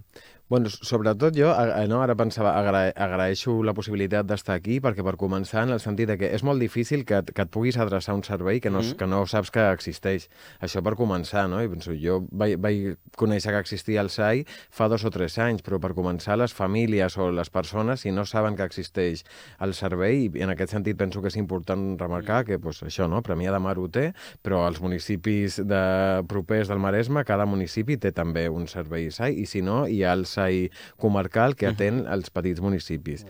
Bueno, 0.50 0.68
sobretot 0.72 1.36
jo, 1.38 1.51
no, 1.91 2.00
ara 2.01 2.15
pensava, 2.18 2.56
agra 2.58 2.88
agraeixo 2.98 3.60
la 3.62 3.75
possibilitat 3.77 4.25
d'estar 4.25 4.56
aquí, 4.58 4.79
perquè 4.82 5.03
per 5.06 5.13
començar, 5.22 5.62
en 5.68 5.75
el 5.75 5.82
sentit 5.84 6.08
de 6.10 6.15
que 6.18 6.29
és 6.34 6.41
molt 6.41 6.58
difícil 6.58 7.03
que, 7.06 7.20
que 7.22 7.44
et 7.46 7.51
puguis 7.53 7.77
adreçar 7.77 8.15
un 8.18 8.24
servei 8.25 8.58
que 8.60 8.72
no, 8.74 8.79
Mhm. 8.82 8.96
que 8.98 9.06
no 9.06 9.20
saps 9.29 9.51
que 9.53 9.62
existeix. 9.72 10.25
Això 10.60 10.82
per 10.82 10.96
començar, 10.98 11.48
no? 11.48 11.62
I 11.62 11.70
penso, 11.70 11.94
jo 11.94 12.25
vaig, 12.32 12.56
vaig 12.58 12.98
conèixer 13.15 13.53
que 13.53 13.60
existia 13.60 14.01
el 14.01 14.10
SAI 14.10 14.44
fa 14.72 14.88
dos 14.89 15.06
o 15.06 15.12
tres 15.12 15.38
anys, 15.38 15.62
però 15.62 15.79
per 15.79 15.94
començar, 15.94 16.36
les 16.36 16.51
famílies 16.51 17.15
o 17.20 17.29
les 17.32 17.51
persones, 17.51 18.01
si 18.01 18.10
no 18.12 18.25
saben 18.25 18.56
que 18.56 18.63
existeix 18.65 19.24
el 19.60 19.75
servei, 19.75 20.32
i 20.34 20.41
en 20.41 20.50
aquest 20.50 20.72
sentit 20.74 20.98
penso 20.98 21.22
que 21.22 21.27
és 21.27 21.38
important 21.38 21.96
remarcar 22.00 22.44
que 22.46 22.58
pues, 22.58 22.82
això, 22.82 23.08
no? 23.08 23.22
Premià 23.22 23.51
de 23.51 23.60
Mar 23.60 23.77
ho 23.77 23.88
té, 23.88 24.13
però 24.41 24.65
als 24.65 24.82
municipis 24.82 25.62
de 25.63 26.24
propers 26.27 26.68
del 26.68 26.79
Maresme, 26.79 27.24
cada 27.24 27.46
municipi 27.46 27.98
té 27.98 28.12
també 28.12 28.50
un 28.50 28.65
servei 28.68 29.12
SAI, 29.12 29.38
i 29.38 29.46
si 29.46 29.62
no, 29.62 29.86
hi 29.86 30.01
ha 30.03 30.13
el 30.13 30.25
SAI 30.25 30.38
comarcal 31.01 31.55
que 31.60 31.69
atén 31.69 32.05
els 32.08 32.31
petits 32.34 32.63
municipis. 32.63 33.25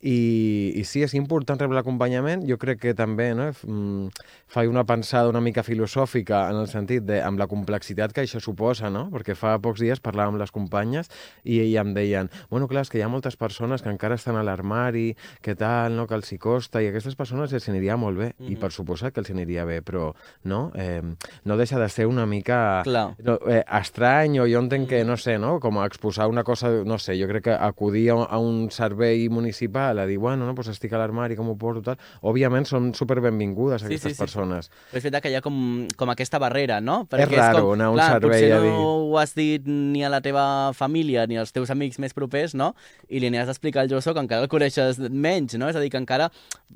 I, 0.00 0.72
I 0.80 0.84
sí, 0.88 1.02
és 1.04 1.12
important 1.18 1.60
rebre 1.60 1.76
l'acompanyament. 1.76 2.46
Jo 2.48 2.56
crec 2.60 2.80
que 2.80 2.94
també 2.96 3.30
no, 3.36 3.50
mm, 3.52 4.24
faig 4.50 4.70
una 4.70 4.86
pensada 4.88 5.28
una 5.28 5.42
mica 5.44 5.62
filosòfica 5.62 6.46
en 6.50 6.62
el 6.62 6.68
sentit 6.72 7.04
de 7.04 7.20
amb 7.22 7.38
la 7.38 7.46
complexitat 7.50 8.14
que 8.16 8.24
això 8.24 8.40
suposa, 8.40 8.88
no? 8.90 9.08
Perquè 9.12 9.36
fa 9.36 9.58
pocs 9.60 9.82
dies 9.84 10.00
parlàvem 10.00 10.34
amb 10.34 10.40
les 10.40 10.54
companyes 10.54 11.10
i, 11.44 11.60
i 11.60 11.76
em 11.80 11.92
deien, 11.94 12.30
bueno, 12.50 12.68
clar, 12.70 12.86
és 12.86 12.92
que 12.92 12.98
hi 12.98 13.04
ha 13.04 13.10
moltes 13.12 13.36
persones 13.36 13.84
que 13.84 13.92
encara 13.92 14.16
estan 14.16 14.38
a 14.40 14.44
l'armari, 14.46 15.14
que 15.44 15.54
tal, 15.54 15.96
no, 15.96 16.06
que 16.08 16.16
els 16.16 16.32
hi 16.32 16.40
costa, 16.40 16.80
i 16.80 16.88
a 16.88 16.94
aquestes 16.94 17.18
persones 17.18 17.52
els 17.52 17.68
aniria 17.68 17.98
molt 18.00 18.18
bé, 18.18 18.32
i 18.48 18.56
per 18.56 18.72
suposat 18.72 19.12
que 19.12 19.20
els 19.20 19.30
aniria 19.34 19.66
bé, 19.68 19.80
però 19.84 20.10
no, 20.48 20.70
eh, 20.74 21.02
no 21.44 21.58
deixa 21.60 21.78
de 21.78 21.88
ser 21.92 22.08
una 22.08 22.24
mica 22.26 22.80
Clar. 22.86 23.10
no, 23.26 23.36
eh, 23.50 23.62
estrany 23.80 24.40
o 24.40 24.48
jo 24.48 24.64
entenc 24.64 24.88
que, 24.94 25.04
no 25.04 25.18
sé, 25.20 25.36
no? 25.38 25.58
com 25.60 25.78
a 25.78 25.86
exposar 25.86 26.30
una 26.32 26.44
cosa, 26.44 26.70
no 26.88 26.98
sé, 26.98 27.18
jo 27.20 27.28
crec 27.28 27.50
que 27.50 27.54
acudir 27.54 28.08
a, 28.14 28.22
a 28.24 28.40
un 28.40 28.70
servei 28.72 29.28
municipal 29.28 29.89
a 29.98 30.06
dir, 30.06 30.18
bueno, 30.18 30.46
no, 30.46 30.54
pues 30.54 30.68
estic 30.68 30.92
a 30.92 30.98
l'armari, 30.98 31.36
com 31.36 31.48
ho 31.50 31.56
porto, 31.56 31.82
tal, 31.82 31.98
òbviament 32.22 32.64
són 32.66 32.92
super 32.94 33.20
benvingudes 33.20 33.80
Sí, 33.82 33.86
aquestes 33.86 34.12
sí, 34.12 34.14
sí. 34.14 34.20
persones. 34.22 34.70
Però 34.90 34.98
és 34.98 35.02
veritat 35.02 35.22
que 35.22 35.30
hi 35.30 35.34
ha 35.34 35.40
com, 35.42 35.86
com 35.96 36.10
aquesta 36.10 36.38
barrera, 36.38 36.80
no? 36.80 37.06
raro 37.10 37.72
anar 37.72 37.86
a 37.86 37.90
un 37.90 37.96
clar, 37.96 38.10
servei 38.20 38.30
potser 38.30 38.52
a 38.52 38.56
no 38.56 38.62
dir- 38.62 38.72
ho 39.10 39.18
has 39.18 39.34
dit 39.34 39.66
ni 39.66 40.04
a 40.04 40.08
la 40.08 40.20
teva 40.20 40.72
família 40.74 41.26
ni 41.26 41.36
als 41.36 41.52
teus 41.52 41.70
amics 41.70 41.98
més 41.98 42.14
propers, 42.14 42.54
no? 42.54 42.74
I 43.08 43.18
li 43.20 43.26
aniràs 43.28 43.48
a 43.48 43.54
explicar 43.56 43.82
al 43.82 43.88
Josso 43.90 44.14
que 44.14 44.20
encara 44.20 44.42
el 44.42 44.48
coneixes 44.48 44.98
menys, 45.10 45.54
no? 45.58 45.68
És 45.68 45.76
a 45.76 45.80
dir, 45.80 45.90
que 45.90 45.98
encara 45.98 46.30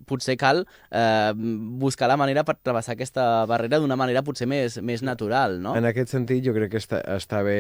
potser 0.07 0.37
cal 0.37 0.65
eh, 0.91 1.33
buscar 1.37 2.09
la 2.09 2.17
manera 2.17 2.43
per 2.45 2.57
travessar 2.63 2.95
aquesta 2.97 3.45
barrera 3.47 3.79
d'una 3.79 3.97
manera 3.97 4.23
potser 4.27 4.47
més, 4.51 4.81
més 4.83 5.03
natural, 5.03 5.61
no? 5.63 5.77
En 5.79 5.85
aquest 5.87 6.09
sentit, 6.15 6.43
jo 6.45 6.53
crec 6.57 6.73
que 6.73 6.81
està, 6.83 7.01
està 7.17 7.43
bé 7.47 7.59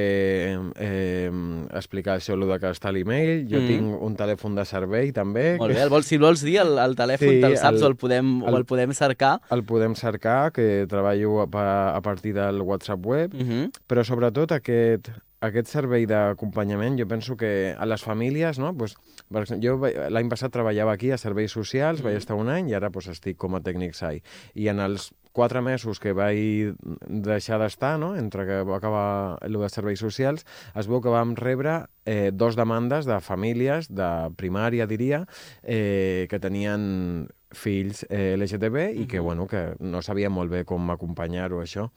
eh, 0.76 1.30
explicar 1.74 2.18
això, 2.18 2.34
el 2.34 2.44
que 2.58 2.70
està 2.70 2.88
a 2.90 2.92
l'email. 2.92 3.46
Jo 3.50 3.60
Mhm. 3.60 3.66
tinc 3.68 4.02
un 4.02 4.16
telèfon 4.16 4.54
de 4.54 4.64
servei, 4.64 5.12
també. 5.12 5.43
Molt 5.58 5.70
que 5.72 5.78
bé, 5.78 5.82
el 5.84 5.90
vols, 5.92 6.06
si 6.06 6.16
el 6.18 6.22
vols 6.24 6.42
dir, 6.46 6.56
el, 6.62 6.72
el 6.78 6.94
telèfon 6.98 7.28
Sí, 7.34 7.40
te'l 7.42 7.56
saps 7.60 7.78
el- 7.80 7.84
o, 7.84 7.90
el 7.92 7.96
podem, 7.96 8.42
o 8.42 8.48
el- 8.48 8.56
el 8.62 8.64
podem 8.64 8.92
cercar. 8.92 9.34
El 9.50 9.62
podem 9.64 9.94
cercar, 9.94 10.52
que 10.52 10.86
treballo 10.88 11.42
a, 11.42 11.48
a 11.96 12.00
partir 12.02 12.34
del 12.34 12.60
WhatsApp 12.62 13.04
web. 13.06 13.34
Uh 13.34 13.38
-huh. 13.48 13.70
Però 13.88 14.04
sobretot 14.04 14.52
aquest, 14.52 15.10
aquest 15.46 15.70
servei 15.70 16.06
d'acompanyament, 16.10 16.98
jo 17.00 17.06
penso 17.10 17.36
que 17.40 17.74
a 17.76 17.86
les 17.88 18.04
famílies, 18.04 18.58
no? 18.62 18.72
Pues, 18.76 18.96
per 19.32 19.44
exemple, 19.44 19.64
jo 19.64 20.08
l'any 20.12 20.30
passat 20.32 20.54
treballava 20.54 20.94
aquí 20.94 21.12
a 21.12 21.20
serveis 21.20 21.52
socials, 21.52 22.02
vaig 22.04 22.18
estar 22.20 22.38
un 22.38 22.50
any 22.52 22.72
i 22.72 22.78
ara 22.78 22.90
pues, 22.94 23.10
estic 23.12 23.38
com 23.40 23.56
a 23.56 23.62
tècnic 23.64 23.96
SAI. 23.98 24.22
I 24.54 24.70
en 24.72 24.82
els 24.84 25.10
quatre 25.34 25.60
mesos 25.66 25.98
que 25.98 26.14
vaig 26.14 26.76
deixar 27.10 27.58
d'estar, 27.58 27.96
no? 27.98 28.14
entre 28.16 28.46
que 28.46 28.60
va 28.64 28.78
acabar 28.78 29.38
el 29.42 29.58
de 29.58 29.68
serveis 29.68 29.98
socials, 30.00 30.46
es 30.78 30.88
veu 30.88 31.02
que 31.02 31.12
vam 31.12 31.34
rebre 31.34 31.80
eh, 32.06 32.30
dos 32.32 32.54
demandes 32.56 33.08
de 33.10 33.18
famílies 33.20 33.90
de 33.90 34.10
primària, 34.38 34.86
diria, 34.86 35.24
eh, 35.62 36.28
que 36.30 36.38
tenien 36.38 37.26
fills 37.54 38.04
eh, 38.08 38.34
LGTB 38.38 38.92
i 39.02 39.08
que, 39.10 39.18
bueno, 39.18 39.48
que 39.50 39.74
no 39.80 40.02
sabien 40.02 40.32
molt 40.32 40.54
bé 40.54 40.62
com 40.68 40.94
acompanyar-ho, 40.94 41.60
això 41.62 41.90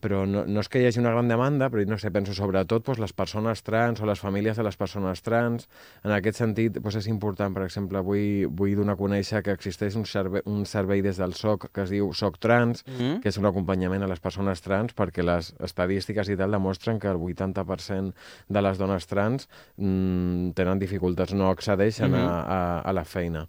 però 0.00 0.24
no, 0.28 0.44
no 0.46 0.60
és 0.60 0.68
que 0.68 0.78
hi 0.80 0.86
hagi 0.86 1.00
una 1.00 1.10
gran 1.10 1.28
demanda, 1.28 1.68
però 1.72 1.82
no 1.88 1.96
sé, 1.98 2.10
penso 2.14 2.34
sobretot 2.36 2.84
doncs, 2.86 2.98
les 3.02 3.12
persones 3.16 3.62
trans 3.66 4.00
o 4.00 4.06
les 4.06 4.20
famílies 4.20 4.56
de 4.56 4.62
les 4.66 4.76
persones 4.76 5.22
trans. 5.22 5.68
En 6.04 6.12
aquest 6.12 6.38
sentit, 6.38 6.76
doncs, 6.78 6.98
és 7.00 7.08
important, 7.08 7.52
per 7.54 7.64
exemple, 7.64 8.00
vull, 8.04 8.46
vull 8.52 8.74
donar 8.76 8.94
a 8.94 9.00
conèixer 9.00 9.42
que 9.42 9.54
existeix 9.56 9.96
un 9.96 10.04
servei, 10.06 10.42
un 10.46 10.64
servei 10.66 11.02
des 11.02 11.16
del 11.18 11.34
SOC 11.34 11.70
que 11.72 11.82
es 11.86 11.90
diu 11.90 12.12
SOC 12.12 12.38
Trans, 12.38 12.84
Mhm. 12.86 13.20
que 13.22 13.28
és 13.30 13.38
un 13.38 13.46
acompanyament 13.46 14.02
a 14.02 14.06
les 14.06 14.20
persones 14.20 14.60
trans 14.62 14.94
perquè 14.94 15.24
les 15.24 15.54
estadístiques 15.60 16.28
i 16.28 16.36
tal 16.36 16.50
demostren 16.52 16.98
que 17.00 17.08
el 17.08 17.16
80% 17.16 18.14
de 18.48 18.62
les 18.62 18.78
dones 18.78 19.06
trans 19.06 19.48
mm, 19.76 20.50
tenen 20.54 20.78
dificultats, 20.78 21.32
no 21.34 21.50
accedeixen 21.50 22.10
Mhm. 22.12 22.20
a, 22.20 22.40
a, 22.42 22.80
a 22.80 22.92
la 22.92 23.04
feina. 23.04 23.46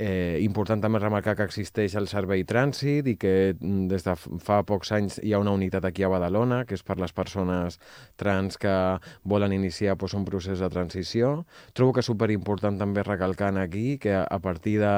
Eh, 0.00 0.38
important 0.40 0.80
també 0.80 0.96
remarcar 0.98 1.34
que 1.36 1.44
existeix 1.44 1.92
el 1.98 2.06
servei 2.08 2.40
trànsit 2.48 3.04
i 3.10 3.16
que 3.20 3.32
mm, 3.52 3.82
des 3.90 4.04
de 4.06 4.14
fa 4.40 4.62
pocs 4.64 4.94
anys 4.96 5.18
hi 5.20 5.34
ha 5.36 5.40
una 5.42 5.52
unitat 5.52 5.84
aquí 5.84 6.02
a 6.02 6.08
Badalona, 6.08 6.62
que 6.64 6.72
és 6.78 6.82
per 6.86 6.96
les 6.96 7.12
persones 7.12 7.76
trans 8.16 8.56
que 8.56 8.72
volen 9.28 9.52
iniciar 9.52 9.98
doncs, 10.00 10.14
un 10.16 10.24
procés 10.24 10.58
de 10.62 10.70
transició. 10.72 11.44
Trobo 11.76 11.92
que 11.92 12.00
és 12.00 12.08
superimportant 12.08 12.78
també 12.80 13.02
recalcant 13.04 13.58
aquí 13.60 13.98
que 14.00 14.14
a 14.16 14.38
partir 14.40 14.78
de, 14.80 14.94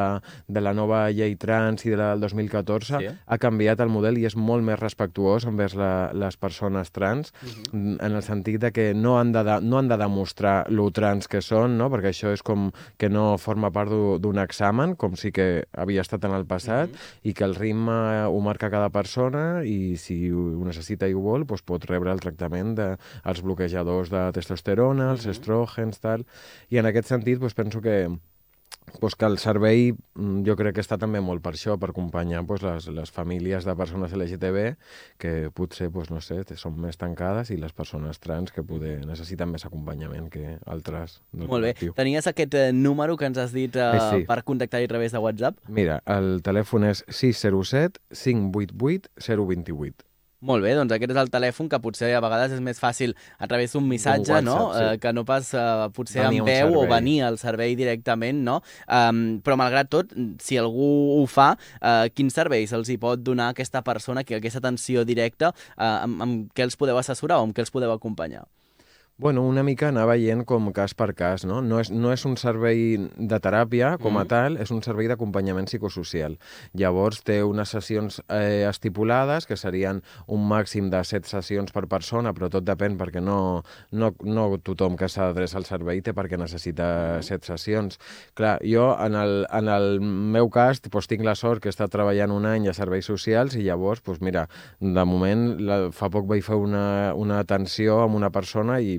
de 0.47 0.61
la 0.63 0.73
nova 0.73 1.09
llei 1.11 1.35
trans 1.35 1.83
i 1.85 1.91
de 1.91 1.99
la 1.99 2.13
del 2.13 2.21
2014 2.29 3.01
Sí. 3.03 3.09
ha 3.27 3.39
canviat 3.43 3.81
el 3.83 3.89
model 3.91 4.19
i 4.23 4.27
és 4.29 4.37
molt 4.39 4.63
més 4.63 4.79
respectuós 4.79 5.47
envers 5.51 5.75
la, 5.75 6.13
les 6.15 6.37
persones 6.37 6.93
trans, 6.95 7.33
mm, 7.73 7.97
en 7.99 8.13
el 8.13 8.23
sentit 8.23 8.61
de 8.63 8.71
que 8.71 8.93
no 8.95 9.19
han 9.19 9.33
de, 9.33 9.43
de, 9.43 9.59
no 9.67 9.79
han 9.83 9.89
de 9.91 9.97
demostrar 9.99 10.71
lo 10.71 10.91
trans 10.95 11.27
que 11.27 11.43
són, 11.43 11.75
no? 11.79 11.91
perquè 11.91 12.13
això 12.15 12.31
és 12.33 12.43
com 12.47 12.71
que 12.99 13.09
no 13.11 13.37
forma 13.39 13.73
part 13.75 13.91
d'u- 13.91 14.21
d'un 14.23 14.39
examen, 14.39 14.92
com 14.99 15.17
sí 15.19 15.33
que 15.35 15.65
havia 15.73 16.03
estat 16.05 16.25
en 16.29 16.35
el 16.37 16.47
passat, 16.49 16.95
i 17.23 17.35
que 17.37 17.47
el 17.47 17.57
ritme 17.59 17.97
ho 18.27 18.41
marca 18.45 18.71
cada 18.73 18.91
persona 18.95 19.63
i 19.69 19.97
si 20.01 20.19
ho 20.31 20.65
necessita 20.67 21.09
i 21.09 21.17
ho 21.17 21.23
vol, 21.25 21.47
doncs 21.49 21.65
pot 21.67 21.87
rebre 21.91 22.13
el 22.13 22.23
tractament 22.23 22.75
dels 22.79 23.13
els 23.33 23.43
bloquejadors 23.45 24.11
de 24.13 24.27
testosterona, 24.37 25.13
els 25.15 25.27
estrògens, 25.31 26.01
tal. 26.03 26.27
I 26.71 26.81
en 26.83 26.89
aquest 26.91 27.11
sentit 27.13 27.41
doncs, 27.41 27.57
penso 27.59 27.81
que 27.85 27.97
pues 29.01 29.15
que 29.17 29.25
el 29.27 29.39
servei 29.39 29.93
mm, 29.93 30.43
jo 30.47 30.55
crec 30.57 30.75
que 30.77 30.83
està 30.85 30.99
també 30.99 31.21
molt 31.21 31.43
per 31.43 31.53
això, 31.55 31.79
per 31.81 31.91
acompanyar 31.91 32.45
pues, 32.47 32.63
les, 32.63 32.87
les 32.93 33.11
famílies 33.11 33.65
de 33.65 33.75
persones 33.77 34.13
LGTB 34.13 34.77
que 35.19 35.51
potser, 35.55 35.91
pues, 35.91 36.11
no 36.11 36.21
sé, 36.21 36.43
són 36.57 36.77
més 36.81 36.97
tancades 37.01 37.51
i 37.51 37.57
les 37.57 37.73
persones 37.73 38.21
trans 38.21 38.53
que 38.53 38.63
poder 38.63 39.01
necessiten 39.07 39.51
més 39.53 39.65
acompanyament 39.67 40.29
que 40.31 40.59
altres 40.67 41.21
del 41.33 41.49
Molt 41.49 41.65
bé. 41.65 41.73
col·lectiu. 41.75 41.95
Tenies 41.97 42.27
aquest 42.31 42.55
eh, 42.55 42.69
número 42.73 43.17
que 43.17 43.27
ens 43.31 43.39
has 43.39 43.53
dit 43.53 43.75
eh, 43.77 43.91
Eh, 43.93 44.01
sí. 44.13 44.25
per 44.29 44.43
contactar-hi 44.45 44.85
a 44.85 44.89
través 44.89 45.13
de 45.13 45.19
WhatsApp? 45.19 45.59
Mira, 45.69 46.01
el 46.07 46.41
telèfon 46.43 46.85
és 46.89 47.05
607 47.09 48.01
588 48.13 49.11
028. 49.19 50.05
Molt 50.43 50.65
bé, 50.65 50.73
doncs 50.75 50.91
aquest 50.95 51.13
és 51.15 51.19
el 51.21 51.31
telèfon 51.31 51.69
que 51.71 51.79
potser 51.83 52.09
a 52.17 52.21
vegades 52.23 52.57
és 52.57 52.63
més 52.65 52.81
fàcil 52.83 53.15
a 53.39 53.47
través 53.47 53.77
d'un 53.77 53.85
missatge, 53.87 54.33
WhatsApp, 54.33 54.47
no? 54.49 54.57
sí. 54.75 54.81
Eh, 54.83 54.97
que 55.03 55.13
no 55.15 55.23
pas 55.29 55.53
eh, 55.55 55.67
potser 55.95 56.25
Venir 56.25 56.41
a 56.41 56.43
amb 56.43 56.49
un 56.49 56.51
veu 56.51 56.79
o 56.81 56.87
venir 56.91 57.19
al 57.29 57.39
servei 57.39 57.77
directament, 57.79 58.41
no? 58.49 58.59
Um, 58.87 59.23
però 59.45 59.55
malgrat 59.61 59.93
tot, 59.93 60.11
si 60.43 60.59
algú 60.59 60.89
ho 61.21 61.21
fa, 61.31 61.53
eh, 61.79 62.11
quins 62.17 62.35
serveis 62.35 62.75
els 62.75 62.91
hi 62.91 62.99
pot 63.03 63.23
donar 63.23 63.53
aquesta 63.53 63.85
persona, 63.87 64.27
que 64.27 64.41
aquesta 64.41 64.63
atenció 64.65 65.07
directa, 65.07 65.53
eh, 65.77 65.93
amb, 65.93 66.27
amb 66.27 66.51
què 66.57 66.67
els 66.67 66.79
podeu 66.81 66.99
assessorar 66.99 67.39
o 67.39 67.47
amb 67.47 67.55
què 67.55 67.63
els 67.63 67.71
podeu 67.71 67.95
acompanyar? 67.95 68.43
Bueno, 69.19 69.43
una 69.47 69.63
mica 69.63 69.91
anar 69.93 70.07
veient 70.09 70.41
com 70.49 70.71
cas 70.75 70.95
per 70.99 71.13
cas, 71.15 71.45
no? 71.47 71.61
No 71.63 71.79
és, 71.79 71.91
no 71.93 72.11
és 72.11 72.25
un 72.27 72.33
servei 72.41 72.97
de 72.99 73.39
teràpia 73.45 73.99
com 74.01 74.17
a 74.17 74.25
Mm. 74.25 74.29
tal, 74.29 74.57
és 74.57 74.71
un 74.73 74.81
servei 74.83 75.07
d'acompanyament 75.07 75.67
psicosocial. 75.69 76.39
Llavors 76.73 77.23
té 77.23 77.43
unes 77.45 77.69
sessions 77.69 78.23
eh, 78.29 78.67
estipulades, 78.69 79.47
que 79.47 79.57
serien 79.57 80.03
un 80.27 80.49
màxim 80.49 80.91
de 80.91 81.05
set 81.05 81.27
sessions 81.27 81.71
per 81.73 81.87
persona, 81.87 82.33
però 82.33 82.49
tot 82.51 82.65
depèn 82.65 82.97
perquè 82.99 83.21
no, 83.23 83.63
no, 83.93 84.15
no 84.25 84.59
tothom 84.59 84.97
que 84.97 85.09
s'ha 85.09 85.29
d'adreçar 85.29 85.59
al 85.59 85.67
servei 85.67 86.01
té 86.01 86.13
perquè 86.13 86.39
necessita 86.39 87.23
set 87.23 87.45
sessions. 87.45 87.99
Clar, 88.35 88.59
jo 88.65 88.97
en 88.99 89.15
el, 89.15 89.47
en 89.53 89.69
el 89.69 90.01
meu 90.01 90.49
cas 90.49 90.81
doncs, 90.81 91.07
tinc 91.07 91.23
la 91.23 91.37
sort 91.37 91.61
que 91.61 91.69
he 91.69 91.75
estat 91.77 91.93
treballant 91.93 92.33
un 92.33 92.47
any 92.47 92.67
a 92.67 92.75
serveis 92.75 93.07
socials 93.07 93.55
i 93.55 93.63
llavors, 93.63 94.03
doncs, 94.03 94.21
mira, 94.21 94.49
de 94.81 95.05
moment, 95.05 95.61
la, 95.61 95.91
fa 95.93 96.09
poc 96.11 96.27
vaig 96.27 96.43
fer 96.43 96.57
una, 96.57 97.13
una 97.15 97.39
atenció 97.39 98.01
amb 98.03 98.17
una 98.17 98.31
persona 98.31 98.81
i, 98.81 98.99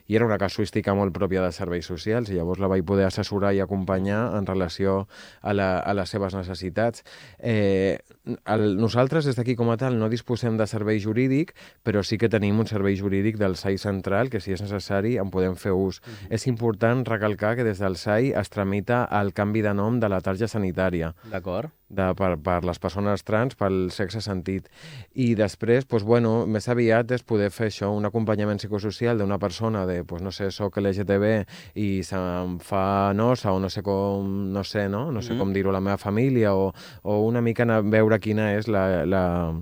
i 0.11 0.17
era 0.17 0.25
una 0.27 0.35
casuística 0.35 0.91
molt 0.91 1.13
pròpia 1.15 1.39
de 1.39 1.53
serveis 1.55 1.87
socials 1.87 2.27
i 2.27 2.35
llavors 2.35 2.59
la 2.59 2.67
vaig 2.67 2.83
poder 2.83 3.05
assessorar 3.07 3.53
i 3.55 3.61
acompanyar 3.63 4.19
en 4.35 4.47
relació 4.49 5.05
a, 5.39 5.53
la, 5.55 5.69
a 5.79 5.93
les 5.95 6.11
seves 6.11 6.35
necessitats. 6.35 7.05
Eh, 7.39 7.95
el, 8.43 8.75
nosaltres, 8.75 9.29
des 9.29 9.39
d'aquí 9.39 9.55
com 9.55 9.71
a 9.71 9.79
tal, 9.79 9.95
no 10.01 10.11
disposem 10.11 10.59
de 10.59 10.67
servei 10.67 10.99
jurídic, 10.99 11.55
però 11.87 12.03
sí 12.03 12.19
que 12.19 12.27
tenim 12.27 12.59
un 12.59 12.67
servei 12.67 12.99
jurídic 12.99 13.39
del 13.39 13.55
SAI 13.55 13.79
central 13.79 14.27
que, 14.33 14.43
si 14.43 14.51
és 14.51 14.59
necessari, 14.59 15.15
en 15.21 15.31
podem 15.31 15.55
fer 15.55 15.71
ús. 15.71 16.01
És 16.27 16.43
important 16.51 17.05
recalcar 17.07 17.55
que 17.55 17.67
des 17.67 17.79
del 17.79 17.95
SAI 17.95 18.33
es 18.35 18.51
tramita 18.51 19.05
el 19.21 19.31
canvi 19.31 19.63
de 19.63 19.71
nom 19.77 20.03
de 20.03 20.11
la 20.11 20.19
tarja 20.19 20.51
sanitària 20.51 21.15
D'acord? 21.31 21.71
de, 21.91 22.07
per, 22.17 22.35
per 22.41 22.61
les 22.67 22.79
persones 22.81 23.23
trans, 23.27 23.55
pel 23.59 23.89
sexe 23.93 24.21
sentit. 24.23 24.69
I 25.13 25.33
després, 25.39 25.85
doncs, 25.87 26.05
bueno, 26.07 26.33
més 26.47 26.67
aviat 26.71 27.11
és 27.15 27.25
poder 27.27 27.51
fer 27.53 27.69
això, 27.71 27.91
un 27.95 28.07
acompanyament 28.07 28.61
psicosocial 28.61 29.19
d'una 29.19 29.39
persona 29.41 29.85
de, 29.89 30.00
doncs, 30.07 30.21
no 30.23 30.31
sé, 30.31 30.49
soc 30.51 30.77
LGTB 30.77 31.45
i 31.75 32.01
se'm 32.03 32.57
fa 32.59 33.13
nosa 33.13 33.51
o 33.53 33.59
no 33.59 33.69
sé 33.69 33.81
com, 33.83 34.51
no 34.53 34.63
sé, 34.63 34.87
no? 34.89 35.11
No 35.11 35.21
sé 35.21 35.33
Mhm. 35.33 35.39
com 35.39 35.53
dir-ho 35.53 35.69
a 35.69 35.73
la 35.73 35.81
meva 35.81 35.97
família 35.97 36.53
o, 36.55 36.73
o 37.03 37.19
una 37.27 37.41
mica 37.41 37.63
anar 37.63 37.77
a 37.77 37.81
veure 37.81 38.19
quina 38.19 38.53
és 38.55 38.67
la, 38.67 39.05
la, 39.05 39.53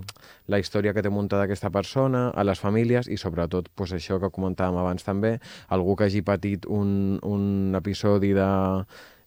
la 0.48 0.60
història 0.60 0.94
que 0.94 1.02
té 1.02 1.10
muntada 1.10 1.44
aquesta 1.44 1.70
persona, 1.70 2.30
a 2.36 2.44
les 2.44 2.60
famílies 2.60 3.08
i 3.08 3.18
sobretot 3.18 3.70
doncs, 3.76 3.94
això 3.94 4.20
que 4.20 4.30
comentàvem 4.32 4.78
abans 4.80 5.04
també, 5.04 5.40
algú 5.70 5.96
que 5.96 6.06
hagi 6.06 6.22
patit 6.22 6.66
un, 6.66 7.20
un 7.24 7.76
episodi 7.76 8.34
de 8.34 8.50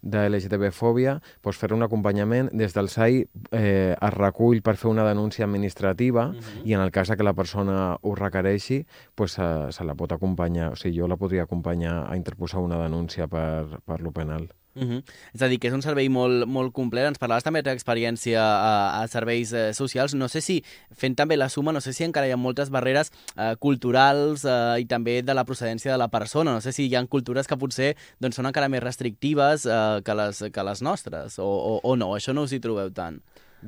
de 0.02 0.26
LGTB-fòbia, 0.28 1.20
doncs 1.42 1.58
fer 1.58 1.72
un 1.72 1.82
acompanyament 1.82 2.50
des 2.52 2.74
del 2.74 2.88
SAI 2.90 3.22
eh, 3.52 3.94
es 3.94 4.14
recull 4.14 4.60
per 4.62 4.76
fer 4.76 4.90
una 4.90 5.04
denúncia 5.08 5.44
administrativa 5.44 6.28
Mhm. 6.32 6.66
i 6.66 6.74
en 6.74 6.80
el 6.80 6.90
cas 6.90 7.10
que 7.16 7.22
la 7.22 7.34
persona 7.34 7.96
ho 8.02 8.14
requereixi, 8.14 8.84
doncs 9.16 9.32
se, 9.32 9.72
se 9.72 9.84
la 9.84 9.94
pot 9.94 10.12
acompanyar, 10.12 10.72
o 10.72 10.76
sigui, 10.76 10.98
jo 10.98 11.08
la 11.08 11.16
podria 11.16 11.44
acompanyar 11.44 12.10
a 12.10 12.16
interposar 12.16 12.60
una 12.60 12.78
denúncia 12.82 13.26
per, 13.28 13.80
per 13.86 14.00
lo 14.00 14.12
penal. 14.12 14.48
Uh 14.74 14.82
-huh. 14.82 15.02
És 15.34 15.42
a 15.42 15.48
dir, 15.48 15.58
que 15.58 15.68
és 15.68 15.74
un 15.74 15.82
servei 15.82 16.08
molt, 16.08 16.46
molt 16.46 16.72
complet. 16.72 17.06
Ens 17.06 17.18
parlaves 17.18 17.44
també 17.44 17.62
de 17.62 17.70
la 17.70 17.76
experiència 17.76 18.40
a, 18.40 19.02
a 19.02 19.08
serveis 19.08 19.52
eh, 19.52 19.74
socials. 19.74 20.14
No 20.14 20.28
sé 20.28 20.40
si, 20.40 20.64
fent 20.90 21.14
també 21.14 21.36
la 21.36 21.48
suma, 21.48 21.72
no 21.72 21.80
sé 21.80 21.92
si 21.92 22.04
encara 22.04 22.26
hi 22.26 22.32
ha 22.32 22.36
moltes 22.36 22.70
barreres 22.70 23.12
eh, 23.36 23.54
culturals 23.58 24.44
eh, 24.44 24.80
i 24.80 24.86
també 24.86 25.22
de 25.22 25.34
la 25.34 25.44
procedència 25.44 25.92
de 25.92 25.98
la 25.98 26.08
persona. 26.08 26.52
No 26.52 26.60
sé 26.60 26.72
si 26.72 26.86
hi 26.86 26.94
ha 26.94 27.06
cultures 27.06 27.46
que 27.46 27.56
potser 27.56 27.96
doncs, 28.18 28.36
són 28.36 28.46
encara 28.46 28.68
més 28.68 28.82
restrictives 28.82 29.66
eh, 29.66 30.00
que, 30.04 30.14
les, 30.14 30.44
que 30.52 30.62
les 30.62 30.82
nostres, 30.82 31.38
o, 31.38 31.44
o, 31.44 31.80
o 31.82 31.96
no, 31.96 32.14
això 32.16 32.32
no 32.32 32.42
us 32.42 32.52
hi 32.52 32.60
trobeu 32.60 32.90
tant. 32.90 33.20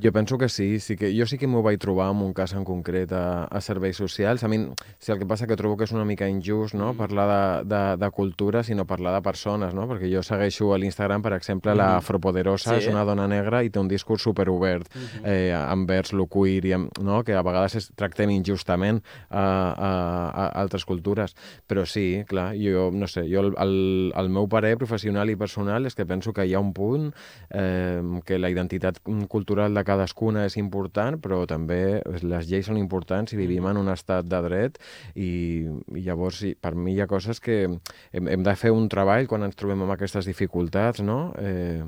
Jo 0.02 0.10
penso 0.12 0.36
que 0.38 0.48
sí, 0.48 0.80
sí 0.80 0.96
que, 0.96 1.12
jo 1.16 1.24
sí 1.26 1.38
que 1.38 1.46
m'ho 1.46 1.62
vaig 1.62 1.78
trobar 1.78 2.10
en 2.10 2.22
un 2.22 2.32
cas 2.34 2.52
en 2.54 2.64
concret 2.66 3.12
a, 3.14 3.44
a 3.46 3.60
serveis 3.60 3.96
socials. 3.96 4.42
A 4.42 4.48
mi, 4.48 4.58
sí, 4.98 5.12
el 5.12 5.18
que 5.20 5.26
passa 5.26 5.46
que 5.46 5.54
trobo 5.56 5.76
que 5.76 5.84
és 5.86 5.92
una 5.94 6.04
mica 6.04 6.26
injust 6.28 6.74
no? 6.74 6.92
Mm. 6.92 6.96
parlar 6.98 7.26
de, 7.30 7.68
de, 7.70 7.82
de 8.02 8.10
cultura, 8.10 8.64
sinó 8.66 8.86
parlar 8.86 9.14
de 9.14 9.22
persones, 9.22 9.72
no? 9.74 9.86
perquè 9.86 10.10
jo 10.10 10.22
segueixo 10.26 10.72
a 10.74 10.78
l'Instagram, 10.78 11.22
per 11.22 11.34
exemple, 11.38 11.74
la 11.74 11.92
Mhm. 11.94 11.98
Afropoderosa, 12.04 12.70
Sí. 12.74 12.86
és 12.86 12.88
una 12.90 13.04
dona 13.04 13.28
negra 13.28 13.62
i 13.62 13.70
té 13.70 13.78
un 13.78 13.86
discurs 13.88 14.22
superobert 14.22 14.88
Mhm. 14.94 15.24
eh, 15.24 15.52
envers 15.70 16.12
lo 16.12 16.26
queer, 16.26 16.64
i 16.66 16.72
amb, 16.72 16.90
no? 17.00 17.22
que 17.22 17.34
a 17.34 17.42
vegades 17.42 17.76
es 17.76 17.92
tractem 17.94 18.30
injustament 18.30 19.02
a, 19.30 19.44
a, 19.44 20.30
a 20.30 20.48
altres 20.60 20.84
cultures. 20.84 21.36
Però 21.68 21.86
sí, 21.86 22.24
clar, 22.26 22.54
jo 22.58 22.90
no 22.92 23.06
sé, 23.06 23.22
jo 23.30 23.40
el, 23.40 23.54
el, 23.58 24.12
el 24.16 24.28
meu 24.28 24.48
parer 24.48 24.76
professional 24.76 25.30
i 25.30 25.36
personal 25.36 25.86
és 25.86 25.94
que 25.94 26.04
penso 26.06 26.32
que 26.32 26.46
hi 26.46 26.54
ha 26.54 26.60
un 26.60 26.72
punt 26.72 27.12
eh, 27.50 28.02
que 28.24 28.38
la 28.38 28.50
identitat 28.50 28.98
cultural 29.28 29.72
de 29.74 29.83
cadascuna 29.84 30.44
és 30.48 30.56
important, 30.56 31.18
però 31.20 31.44
també 31.46 32.02
les 32.22 32.48
lleis 32.50 32.66
són 32.66 32.76
importants 32.80 33.32
i 33.32 33.36
vivim 33.36 33.66
en 33.70 33.76
un 33.76 33.88
estat 33.92 34.26
de 34.26 34.40
dret 34.42 34.78
i, 35.14 35.66
i 35.94 36.02
llavors 36.06 36.42
per 36.60 36.74
mi 36.74 36.94
hi 36.94 37.00
ha 37.00 37.06
coses 37.10 37.40
que 37.40 37.62
hem, 37.64 38.28
hem 38.28 38.42
de 38.42 38.54
fer 38.56 38.72
un 38.72 38.88
treball 38.88 39.26
quan 39.30 39.42
ens 39.46 39.56
trobem 39.56 39.82
amb 39.86 39.92
aquestes 39.94 40.26
dificultats, 40.26 41.00
no? 41.04 41.32
Eh, 41.38 41.84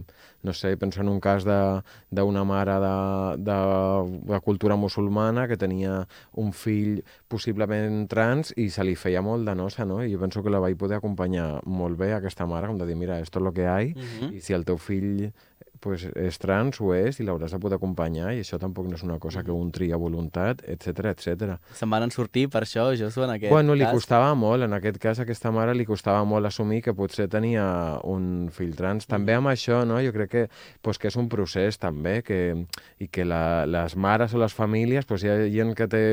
no 0.47 0.53
sé, 0.55 0.77
penso 0.77 1.01
en 1.01 1.09
un 1.09 1.19
cas 1.21 1.43
de- 1.45 1.83
d'una 2.11 2.45
mare 2.47 2.77
de, 2.79 3.43
de, 3.43 3.57
de 4.33 4.41
cultura 4.45 4.77
musulmana 4.77 5.49
que 5.49 5.57
tenia 5.59 6.07
un 6.39 6.53
fill 6.53 7.03
possiblement 7.27 8.07
trans 8.09 8.53
i 8.57 8.69
se 8.71 8.85
li 8.87 8.95
feia 8.97 9.21
molt 9.23 9.45
de 9.49 9.55
nosa, 9.59 9.85
no? 9.85 9.99
I 10.05 10.13
jo 10.15 10.21
penso 10.23 10.43
que 10.45 10.51
la 10.53 10.61
vaig 10.63 10.77
poder 10.79 11.01
acompanyar 11.01 11.61
molt 11.67 11.99
bé, 11.99 12.13
aquesta 12.15 12.47
mare, 12.47 12.69
com 12.71 12.79
de 12.79 12.87
dir, 12.87 12.97
mira, 12.97 13.19
esto 13.21 13.41
es 13.41 13.45
lo 13.45 13.53
que 13.53 13.67
hay, 13.67 13.95
Mhm. 13.97 14.35
i 14.37 14.41
si 14.41 14.53
el 14.55 14.65
teu 14.65 14.79
fill 14.79 15.33
pues, 15.81 16.07
és 16.17 16.39
trans, 16.43 16.81
ho 16.81 16.93
és, 16.97 17.21
i 17.21 17.27
l'hauràs 17.27 17.53
de 17.55 17.61
poder 17.63 17.79
acompanyar, 17.81 18.33
i 18.35 18.43
això 18.43 18.59
tampoc 18.63 18.89
no 18.89 18.97
és 18.99 19.05
una 19.07 19.19
cosa 19.23 19.43
que 19.45 19.53
un 19.55 19.71
tria 19.75 19.97
a 19.97 20.01
voluntat, 20.01 20.63
etc 20.67 21.13
etc. 21.13 21.57
Se'n 21.77 21.91
van 21.93 22.11
sortir 22.15 22.47
per 22.53 22.63
això, 22.65 22.89
Josu, 22.99 23.25
en 23.25 23.35
aquest 23.37 23.53
Bueno, 23.53 23.75
li 23.75 23.85
cas? 23.85 23.95
costava 23.95 24.35
molt, 24.39 24.65
en 24.67 24.77
aquest 24.77 24.99
cas, 25.03 25.21
a 25.21 25.27
aquesta 25.27 25.53
mare 25.55 25.75
li 25.75 25.87
costava 25.89 26.25
molt 26.25 26.47
assumir 26.47 26.83
que 26.85 26.95
potser 26.97 27.29
tenia 27.33 27.67
un 28.05 28.49
fill 28.53 28.75
trans. 28.77 29.07
També 29.07 29.35
amb 29.37 29.51
això, 29.53 29.85
no? 29.89 30.01
jo 30.05 30.13
crec 30.15 30.31
que, 30.31 30.45
pues, 30.83 30.99
que 30.99 31.09
és 31.09 31.17
un 31.17 31.29
procés 31.33 31.79
també, 31.83 32.21
que, 32.27 32.41
i 33.03 33.09
que 33.09 33.25
la, 33.25 33.67
les 33.67 33.97
mares 33.97 34.35
o 34.35 34.43
les 34.43 34.55
famílies, 34.55 35.07
pues, 35.09 35.25
hi 35.25 35.33
ha 35.33 35.39
gent 35.53 35.75
que 35.77 35.89
té 35.91 36.05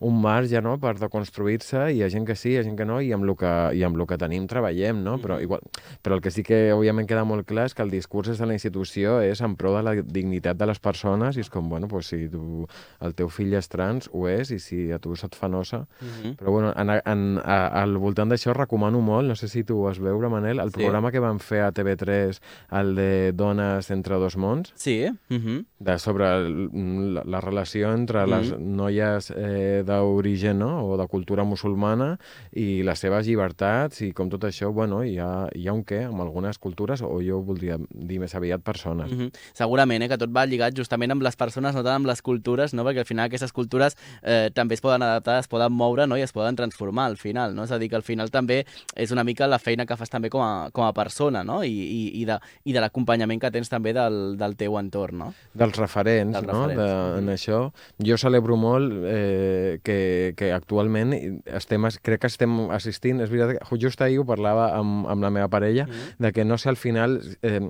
un 0.00 0.20
marge 0.22 0.60
no? 0.62 0.76
per 0.80 0.96
deconstruir-se, 1.00 1.90
i 1.92 2.00
hi 2.00 2.04
ha 2.04 2.10
gent 2.12 2.26
que 2.28 2.36
sí, 2.36 2.54
hi 2.54 2.60
ha 2.60 2.64
gent 2.66 2.78
que 2.78 2.86
no, 2.88 3.00
i 3.00 3.12
amb 3.12 3.26
el 3.28 3.34
que, 3.38 3.52
i 3.76 3.84
amb 3.86 3.98
el 3.98 4.06
que 4.08 4.18
tenim 4.20 4.46
treballem, 4.50 5.02
no? 5.04 5.18
però, 5.22 5.40
igual, 5.42 5.64
però 6.02 6.18
el 6.18 6.24
que 6.24 6.32
sí 6.34 6.44
que 6.46 6.70
òbviament 6.74 7.08
queda 7.10 7.26
molt 7.28 7.46
clar 7.48 7.68
és 7.70 7.76
que 7.76 7.84
el 7.84 7.92
discurs 7.92 8.30
des 8.32 8.40
de 8.40 8.48
la 8.48 8.56
institució 8.56 9.09
és 9.20 9.40
en 9.42 9.56
pro 9.56 9.74
de 9.76 9.82
la 9.82 9.94
dignitat 10.00 10.56
de 10.56 10.66
les 10.70 10.78
persones, 10.78 11.36
i 11.36 11.40
és 11.40 11.50
com, 11.50 11.68
bueno, 11.68 11.88
pues, 11.88 12.06
si 12.06 12.28
tu, 12.28 12.66
el 13.00 13.14
teu 13.18 13.28
fill 13.28 13.52
és 13.54 13.68
trans, 13.68 14.08
ho 14.12 14.28
és, 14.28 14.50
i 14.54 14.58
si 14.62 14.92
a 14.92 14.98
tu 15.02 15.16
se't 15.16 15.34
fa 15.34 15.48
nosa, 15.48 15.86
Mhm. 16.00 16.36
però 16.36 16.50
bueno, 16.52 16.72
en, 16.76 16.90
en, 17.04 17.40
a, 17.44 17.66
al 17.82 17.96
voltant 17.98 18.30
d'això 18.30 18.52
recomano 18.54 19.00
molt, 19.00 19.26
no 19.28 19.34
sé 19.34 19.48
si 19.48 19.64
tu 19.64 19.78
ho 19.80 19.82
vas 19.88 19.98
veure, 19.98 20.28
Manel, 20.28 20.60
el 20.60 20.70
Sí. 20.70 20.78
programa 20.80 21.10
que 21.10 21.18
van 21.18 21.40
fer 21.40 21.62
a 21.62 21.72
TV3, 21.72 22.40
el 22.70 22.94
de 22.94 23.32
Dones 23.32 23.90
entre 23.90 24.14
dos 24.16 24.36
mons, 24.36 24.72
Sí, 24.76 25.06
uh 25.06 25.34
-huh. 25.34 25.64
de 25.78 25.98
sobre 25.98 26.24
la, 27.14 27.22
la 27.24 27.40
relació 27.40 27.92
entre 27.94 28.26
les 28.26 28.52
Mhm. 28.52 28.76
noies 28.76 29.32
eh, 29.36 29.82
d'origen 29.86 30.58
no? 30.58 30.84
o 30.86 30.96
de 30.96 31.06
cultura 31.08 31.42
musulmana 31.44 32.18
i 32.52 32.82
les 32.82 32.98
seves 32.98 33.26
llibertats 33.26 34.02
i 34.02 34.12
com 34.12 34.28
tot 34.28 34.42
això, 34.44 34.72
bueno, 34.72 35.02
hi 35.04 35.18
ha, 35.18 35.48
hi 35.54 35.66
ha 35.68 35.72
un 35.72 35.84
què 35.84 36.04
amb 36.06 36.20
algunes 36.20 36.58
cultures, 36.58 37.00
o 37.02 37.20
jo 37.22 37.40
voldria 37.42 37.78
dir 37.90 38.18
més 38.20 38.34
aviat 38.34 38.60
persones. 38.62 38.99
Mm 39.06 39.18
-hmm. 39.18 39.30
Segurament, 39.52 40.02
eh, 40.02 40.08
que 40.08 40.18
tot 40.18 40.30
va 40.30 40.46
lligat 40.46 40.76
justament 40.76 41.10
amb 41.12 41.22
les 41.22 41.36
persones, 41.36 41.74
no 41.74 41.82
tant 41.82 41.94
amb 41.94 42.06
les 42.06 42.22
cultures, 42.22 42.74
no? 42.74 42.84
perquè 42.84 42.98
al 42.98 43.04
final 43.04 43.26
aquestes 43.26 43.52
cultures 43.52 43.96
eh, 44.22 44.50
també 44.54 44.74
es 44.74 44.80
poden 44.80 45.02
adaptar, 45.02 45.38
es 45.38 45.48
poden 45.48 45.72
moure 45.72 46.06
no? 46.06 46.16
i 46.16 46.22
es 46.22 46.32
poden 46.32 46.56
transformar 46.56 47.06
al 47.06 47.16
final. 47.16 47.54
No? 47.54 47.64
És 47.64 47.70
a 47.70 47.78
dir, 47.78 47.88
que 47.88 47.96
al 47.96 48.02
final 48.02 48.30
també 48.30 48.66
és 48.94 49.10
una 49.10 49.24
mica 49.24 49.46
la 49.46 49.58
feina 49.58 49.86
que 49.86 49.96
fas 49.96 50.10
també 50.10 50.30
com 50.30 50.42
a, 50.42 50.70
com 50.70 50.84
a 50.84 50.92
persona 50.92 51.44
no? 51.44 51.62
I, 51.64 51.68
i, 51.70 52.20
i 52.20 52.24
de, 52.24 52.38
i 52.64 52.72
de 52.72 52.80
l'acompanyament 52.80 53.40
que 53.40 53.50
tens 53.50 53.68
també 53.68 53.92
del, 53.92 54.36
del 54.38 54.56
teu 54.56 54.78
entorn. 54.78 55.18
No? 55.18 55.34
dels 55.54 55.76
referents, 55.76 56.32
Dels 56.32 56.46
no? 56.46 56.66
referents, 56.66 56.80
De, 56.80 57.18
en 57.18 57.24
mhm. 57.24 57.34
això. 57.34 57.60
Jo 57.98 58.16
celebro 58.20 58.56
molt 58.56 58.92
eh, 59.04 59.80
que, 59.84 60.34
que 60.36 60.52
actualment 60.52 61.12
estem, 61.46 61.86
crec 62.02 62.22
que 62.24 62.30
estem 62.30 62.70
assistint, 62.74 63.20
és 63.24 63.30
veritat 63.32 63.58
que 63.58 63.80
just 63.80 64.00
ahir 64.04 64.20
ho 64.22 64.26
parlava 64.28 64.70
amb, 64.76 65.08
amb 65.10 65.26
la 65.26 65.30
meva 65.34 65.48
parella, 65.52 65.86
Mhm. 65.86 66.16
de 66.18 66.32
que 66.32 66.44
no 66.44 66.58
sé 66.58 66.68
al 66.68 66.76
final, 66.76 67.20
eh, 67.42 67.60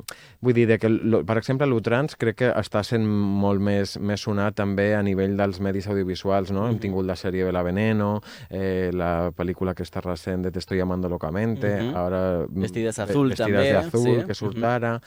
vull 0.41 0.55
dir, 0.55 0.67
de 0.67 0.79
que, 0.79 0.89
lo, 0.89 1.20
per 1.27 1.37
exemple, 1.39 1.67
l'Utrans 1.67 2.17
crec 2.17 2.37
que 2.37 2.51
està 2.55 2.83
sent 2.85 3.05
molt 3.07 3.61
més, 3.61 3.99
més 4.01 4.21
sonat 4.21 4.55
també 4.55 4.95
a 4.95 5.03
nivell 5.03 5.37
dels 5.37 5.61
medis 5.61 5.87
audiovisuals, 5.89 6.51
no? 6.53 6.67
Hem 6.69 6.75
Mhm. 6.75 6.81
tingut 6.81 7.07
la 7.07 7.17
sèrie 7.17 7.45
Bela 7.45 7.63
Veneno, 7.63 8.21
eh, 8.49 8.91
la 8.93 9.31
pel·lícula 9.33 9.75
que 9.75 9.83
està 9.83 10.01
recent 10.03 10.43
de 10.45 10.51
Te 10.51 10.59
estoy 10.59 10.81
amando 10.81 11.09
locamente, 11.09 11.83
Mhm. 11.83 11.97
ara... 11.97 12.47
Vestides 12.49 12.97
Ve- 12.97 13.03
azul, 13.03 13.29
Vestides 13.29 13.47
també, 13.47 13.73
de 13.73 13.77
azul, 13.77 14.21
sí. 14.21 14.27
que 14.27 14.35
surt 14.35 14.57
Mhm. 14.57 14.65
ara 14.65 15.01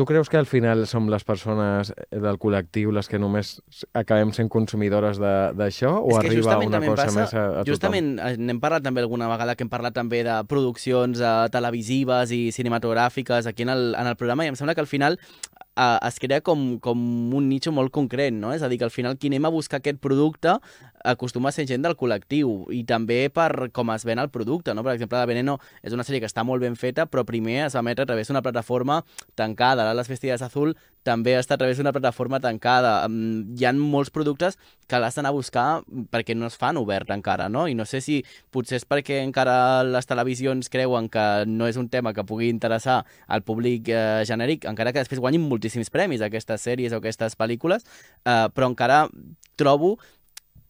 Tu 0.00 0.04
creus 0.08 0.30
que 0.32 0.38
al 0.40 0.46
final 0.48 0.86
som 0.88 1.10
les 1.12 1.24
persones 1.28 1.90
del 2.08 2.38
col·lectiu 2.40 2.88
les 2.96 3.04
que 3.10 3.18
només 3.20 3.50
acabem 3.92 4.30
sent 4.32 4.48
consumidores 4.48 5.18
de- 5.20 5.50
d'això 5.58 5.90
o 6.00 6.14
arriba 6.16 6.38
justament 6.38 6.70
una 6.72 6.80
cosa 6.86 7.04
passa, 7.04 7.18
més 7.20 7.34
a, 7.36 7.42
a 7.60 7.64
Justament 7.68 8.08
eh, 8.16 8.30
n'hem 8.40 8.62
parlat 8.62 8.86
també 8.86 9.02
alguna 9.04 9.28
vegada 9.28 9.52
que 9.58 9.66
hem 9.66 9.68
parlat 9.68 9.92
també 9.98 10.22
de 10.24 10.38
produccions 10.48 11.20
eh, 11.20 11.34
televisives 11.52 12.32
i 12.32 12.46
cinematogràfiques 12.56 13.44
aquí 13.50 13.66
en 13.68 13.74
el, 13.76 13.90
en 13.94 14.06
el 14.08 14.16
programa 14.16 14.46
i 14.46 14.48
em 14.48 14.56
sembla 14.56 14.74
que 14.74 14.80
al 14.80 14.88
final 14.88 15.18
eh, 15.20 15.98
es 16.08 16.16
crea 16.22 16.40
com, 16.40 16.78
com 16.80 17.04
un 17.36 17.50
nicho 17.52 17.70
molt 17.72 17.92
concret, 17.92 18.32
no? 18.32 18.54
És 18.56 18.62
a 18.64 18.68
dir, 18.72 18.78
que 18.80 18.88
al 18.88 18.94
final 18.96 19.18
qui 19.20 19.28
anem 19.28 19.44
a 19.44 19.52
buscar 19.52 19.82
aquest 19.82 20.00
producte 20.00 20.56
acostuma 21.04 21.50
a 21.50 21.52
ser 21.52 21.66
gent 21.68 21.82
del 21.84 21.96
col·lectiu 21.98 22.66
i 22.74 22.82
també 22.88 23.24
per 23.32 23.70
com 23.76 23.90
es 23.94 24.04
ven 24.04 24.20
el 24.22 24.30
producte, 24.30 24.74
no? 24.74 24.84
Per 24.86 24.94
exemple, 24.94 25.18
La 25.18 25.28
Veneno 25.28 25.58
és 25.82 25.94
una 25.96 26.04
sèrie 26.06 26.20
que 26.20 26.28
està 26.28 26.44
molt 26.44 26.62
ben 26.62 26.76
feta, 26.76 27.06
però 27.06 27.24
primer 27.26 27.64
es 27.66 27.76
va 27.76 27.84
emetre 27.84 28.04
a 28.04 28.10
través 28.10 28.28
d'una 28.28 28.42
plataforma 28.42 29.02
tancada. 29.34 29.84
Ara 29.84 29.96
Les 29.96 30.10
Vestides 30.10 30.42
Azul 30.42 30.74
també 31.02 31.34
està 31.38 31.56
a 31.56 31.60
través 31.60 31.78
d'una 31.78 31.92
plataforma 31.92 32.40
tancada. 32.40 33.08
Mm, 33.08 33.56
Hi 33.56 33.66
ha 33.66 33.72
molts 33.72 34.10
productes 34.12 34.58
que 34.88 34.98
l'has 35.00 35.16
d'anar 35.16 35.32
a 35.32 35.36
buscar 35.36 35.82
perquè 36.12 36.36
no 36.36 36.46
es 36.50 36.58
fan 36.60 36.76
obert 36.76 37.10
encara, 37.10 37.48
no? 37.48 37.66
I 37.68 37.74
no 37.74 37.86
sé 37.88 38.00
si 38.04 38.20
potser 38.50 38.80
és 38.80 38.86
perquè 38.88 39.22
encara 39.24 39.82
les 39.86 40.06
televisions 40.06 40.68
creuen 40.68 41.08
que 41.08 41.44
no 41.46 41.68
és 41.70 41.78
un 41.80 41.88
tema 41.88 42.12
que 42.12 42.26
pugui 42.26 42.50
interessar 42.50 43.04
al 43.26 43.42
públic 43.42 43.88
eh, 43.88 44.22
genèric, 44.28 44.66
encara 44.68 44.92
que 44.92 45.02
després 45.02 45.20
guanyin 45.20 45.48
moltíssims 45.48 45.90
premis 45.90 46.20
aquestes 46.20 46.68
sèries 46.68 46.92
o 46.92 47.00
aquestes 47.00 47.36
pel·lícules, 47.38 47.86
eh, 48.24 48.46
però 48.54 48.70
encara 48.70 49.06
trobo 49.56 49.96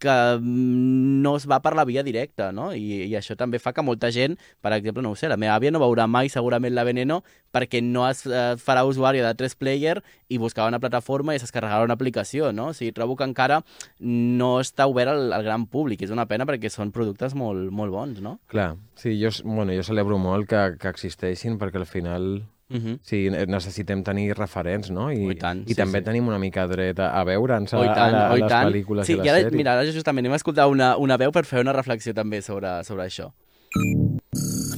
que 0.01 0.17
mm, 0.41 1.21
no 1.23 1.37
es 1.39 1.47
va 1.51 1.61
per 1.63 1.75
la 1.79 1.85
via 1.89 2.03
directa, 2.07 2.51
no? 2.57 2.71
I, 2.75 3.05
I 3.07 3.15
això 3.19 3.37
també 3.39 3.61
fa 3.63 3.75
que 3.77 3.85
molta 3.85 4.11
gent, 4.15 4.39
per 4.65 4.73
exemple, 4.77 5.05
no 5.05 5.13
ho 5.13 5.19
sé, 5.19 5.29
la 5.31 5.39
meva 5.41 5.55
àvia 5.59 5.73
no 5.75 5.83
veurà 5.83 6.09
mai 6.11 6.33
segurament 6.33 6.75
la 6.75 6.87
Veneno 6.89 7.21
perquè 7.53 7.83
no 7.83 8.07
es 8.09 8.25
eh, 8.27 8.55
farà 8.63 8.85
usuària 8.87 9.27
de 9.27 9.35
3 9.39 9.57
player 9.61 9.99
i 10.31 10.39
buscava 10.39 10.71
una 10.71 10.81
plataforma 10.83 11.35
i 11.35 11.41
es 11.41 11.51
una 11.51 11.95
aplicació, 11.95 12.53
no? 12.53 12.71
O 12.71 12.75
sigui, 12.75 12.93
trobo 12.97 13.17
que 13.17 13.27
encara 13.27 13.61
no 13.99 14.61
està 14.61 14.87
obert 14.87 15.11
al, 15.11 15.33
al 15.33 15.45
gran 15.45 15.67
públic. 15.67 16.03
És 16.03 16.15
una 16.15 16.27
pena 16.31 16.47
perquè 16.47 16.71
són 16.71 16.93
productes 16.95 17.35
molt, 17.35 17.71
molt 17.71 17.93
bons, 17.93 18.21
no? 18.21 18.39
Clar, 18.49 18.77
sí, 18.95 19.17
jo, 19.21 19.31
bueno, 19.45 19.75
jo 19.75 19.85
celebro 19.87 20.19
molt 20.19 20.49
que, 20.49 20.63
que 20.81 20.89
existeixin 20.89 21.59
perquè 21.59 21.83
al 21.83 21.91
final 21.91 22.31
Uh 22.71 22.77
-huh. 22.77 22.99
sí, 23.03 23.29
necessitem 23.31 24.03
tenir 24.05 24.33
referents, 24.37 24.91
no? 24.91 25.11
I, 25.11 25.27
Oh, 25.27 25.31
i 25.33 25.35
tant, 25.35 25.63
i 25.67 25.71
sí, 25.71 25.75
també 25.75 25.99
sí. 25.99 26.05
tenim 26.05 26.29
una 26.29 26.39
mica 26.39 26.67
dret 26.69 26.99
a, 27.01 27.11
a 27.21 27.25
veure'ns 27.25 27.75
a, 27.75 27.79
Oh, 27.79 27.85
tant, 27.85 27.99
a, 27.99 28.11
la- 28.11 28.29
a 28.29 28.33
oh, 28.33 28.37
les 28.37 28.49
tant. 28.49 28.69
pel·lícules 28.69 29.07
sí, 29.07 29.13
i 29.13 29.19
a 29.19 29.23
les 29.23 29.31
ara, 29.33 29.41
sèries. 29.41 29.57
mira, 29.57 29.73
ara 29.73 29.85
justament 29.93 30.23
anem 30.25 30.33
a 30.33 30.37
escoltar 30.37 30.69
una, 30.69 30.97
una 30.97 31.17
veu 31.17 31.33
per 31.33 31.45
fer 31.45 31.61
una 31.61 31.73
reflexió 31.73 32.15
també 32.15 32.41
sobre, 32.43 32.85
sobre 32.85 33.05
això. 33.07 33.33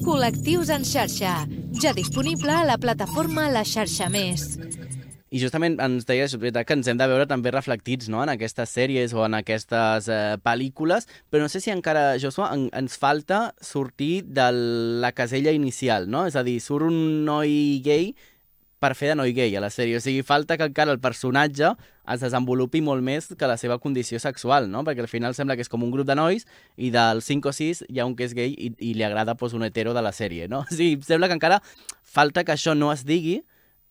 Col·lectius 0.05 0.68
en 0.70 0.85
xarxa. 0.85 1.46
Ja 1.81 1.92
disponible 1.92 2.50
a 2.52 2.64
la 2.64 2.78
plataforma 2.78 3.48
La 3.50 3.64
Xarxa 3.64 4.09
Més. 4.09 4.59
I 5.33 5.40
justament 5.40 5.79
ens 5.81 6.05
deies, 6.05 6.35
és 6.35 6.40
veritat, 6.40 6.66
que 6.68 6.77
ens 6.77 6.88
hem 6.90 6.99
de 7.01 7.07
veure 7.09 7.25
també 7.29 7.49
reflectits 7.55 8.11
no? 8.12 8.21
en 8.21 8.35
aquestes 8.35 8.75
sèries 8.77 9.14
o 9.16 9.23
en 9.25 9.38
aquestes 9.38 10.09
eh, 10.12 10.37
pel·lícules, 10.45 11.09
però 11.33 11.47
no 11.47 11.49
sé 11.49 11.62
si 11.64 11.73
encara, 11.73 12.18
Joshua, 12.21 12.51
en, 12.53 12.66
ens 12.77 12.99
falta 13.01 13.55
sortir 13.64 14.27
de 14.29 14.51
la 15.01 15.14
casella 15.16 15.55
inicial, 15.57 16.11
no? 16.12 16.27
És 16.29 16.37
a 16.37 16.45
dir, 16.45 16.59
surt 16.61 16.90
un 16.90 17.25
noi 17.25 17.81
gay 17.85 18.12
per 18.83 18.92
fer 18.99 19.12
de 19.12 19.16
noi 19.23 19.33
gay 19.33 19.55
a 19.57 19.62
la 19.62 19.71
sèrie. 19.71 19.97
O 19.97 20.03
sigui, 20.03 20.25
falta 20.27 20.59
que 20.59 20.66
encara 20.66 20.92
el 20.92 21.01
personatge 21.01 21.71
es 22.12 22.25
desenvolupi 22.25 22.83
molt 22.83 23.05
més 23.07 23.31
que 23.38 23.49
la 23.49 23.57
seva 23.61 23.79
condició 23.81 24.18
sexual, 24.21 24.66
no? 24.68 24.83
Perquè 24.85 25.05
al 25.05 25.09
final 25.09 25.37
sembla 25.38 25.57
que 25.57 25.64
és 25.64 25.71
com 25.73 25.85
un 25.87 25.95
grup 25.95 26.09
de 26.09 26.16
nois 26.18 26.45
i 26.77 26.90
dels 26.92 27.31
5 27.31 27.49
o 27.49 27.55
6 27.57 27.85
hi 27.88 28.03
ha 28.03 28.09
un 28.09 28.16
que 28.18 28.27
és 28.27 28.35
gay 28.37 28.53
i, 28.53 28.73
i 28.83 28.92
li 28.99 29.07
agrada 29.07 29.37
pues, 29.38 29.55
un 29.57 29.64
hetero 29.64 29.95
de 29.95 30.03
la 30.05 30.12
sèrie, 30.12 30.51
no? 30.51 30.64
O 30.68 30.75
sigui, 30.75 30.99
sembla 31.07 31.31
que 31.31 31.38
encara 31.38 31.62
falta 32.03 32.45
que 32.45 32.53
això 32.53 32.77
no 32.77 32.90
es 32.92 33.07
digui 33.09 33.40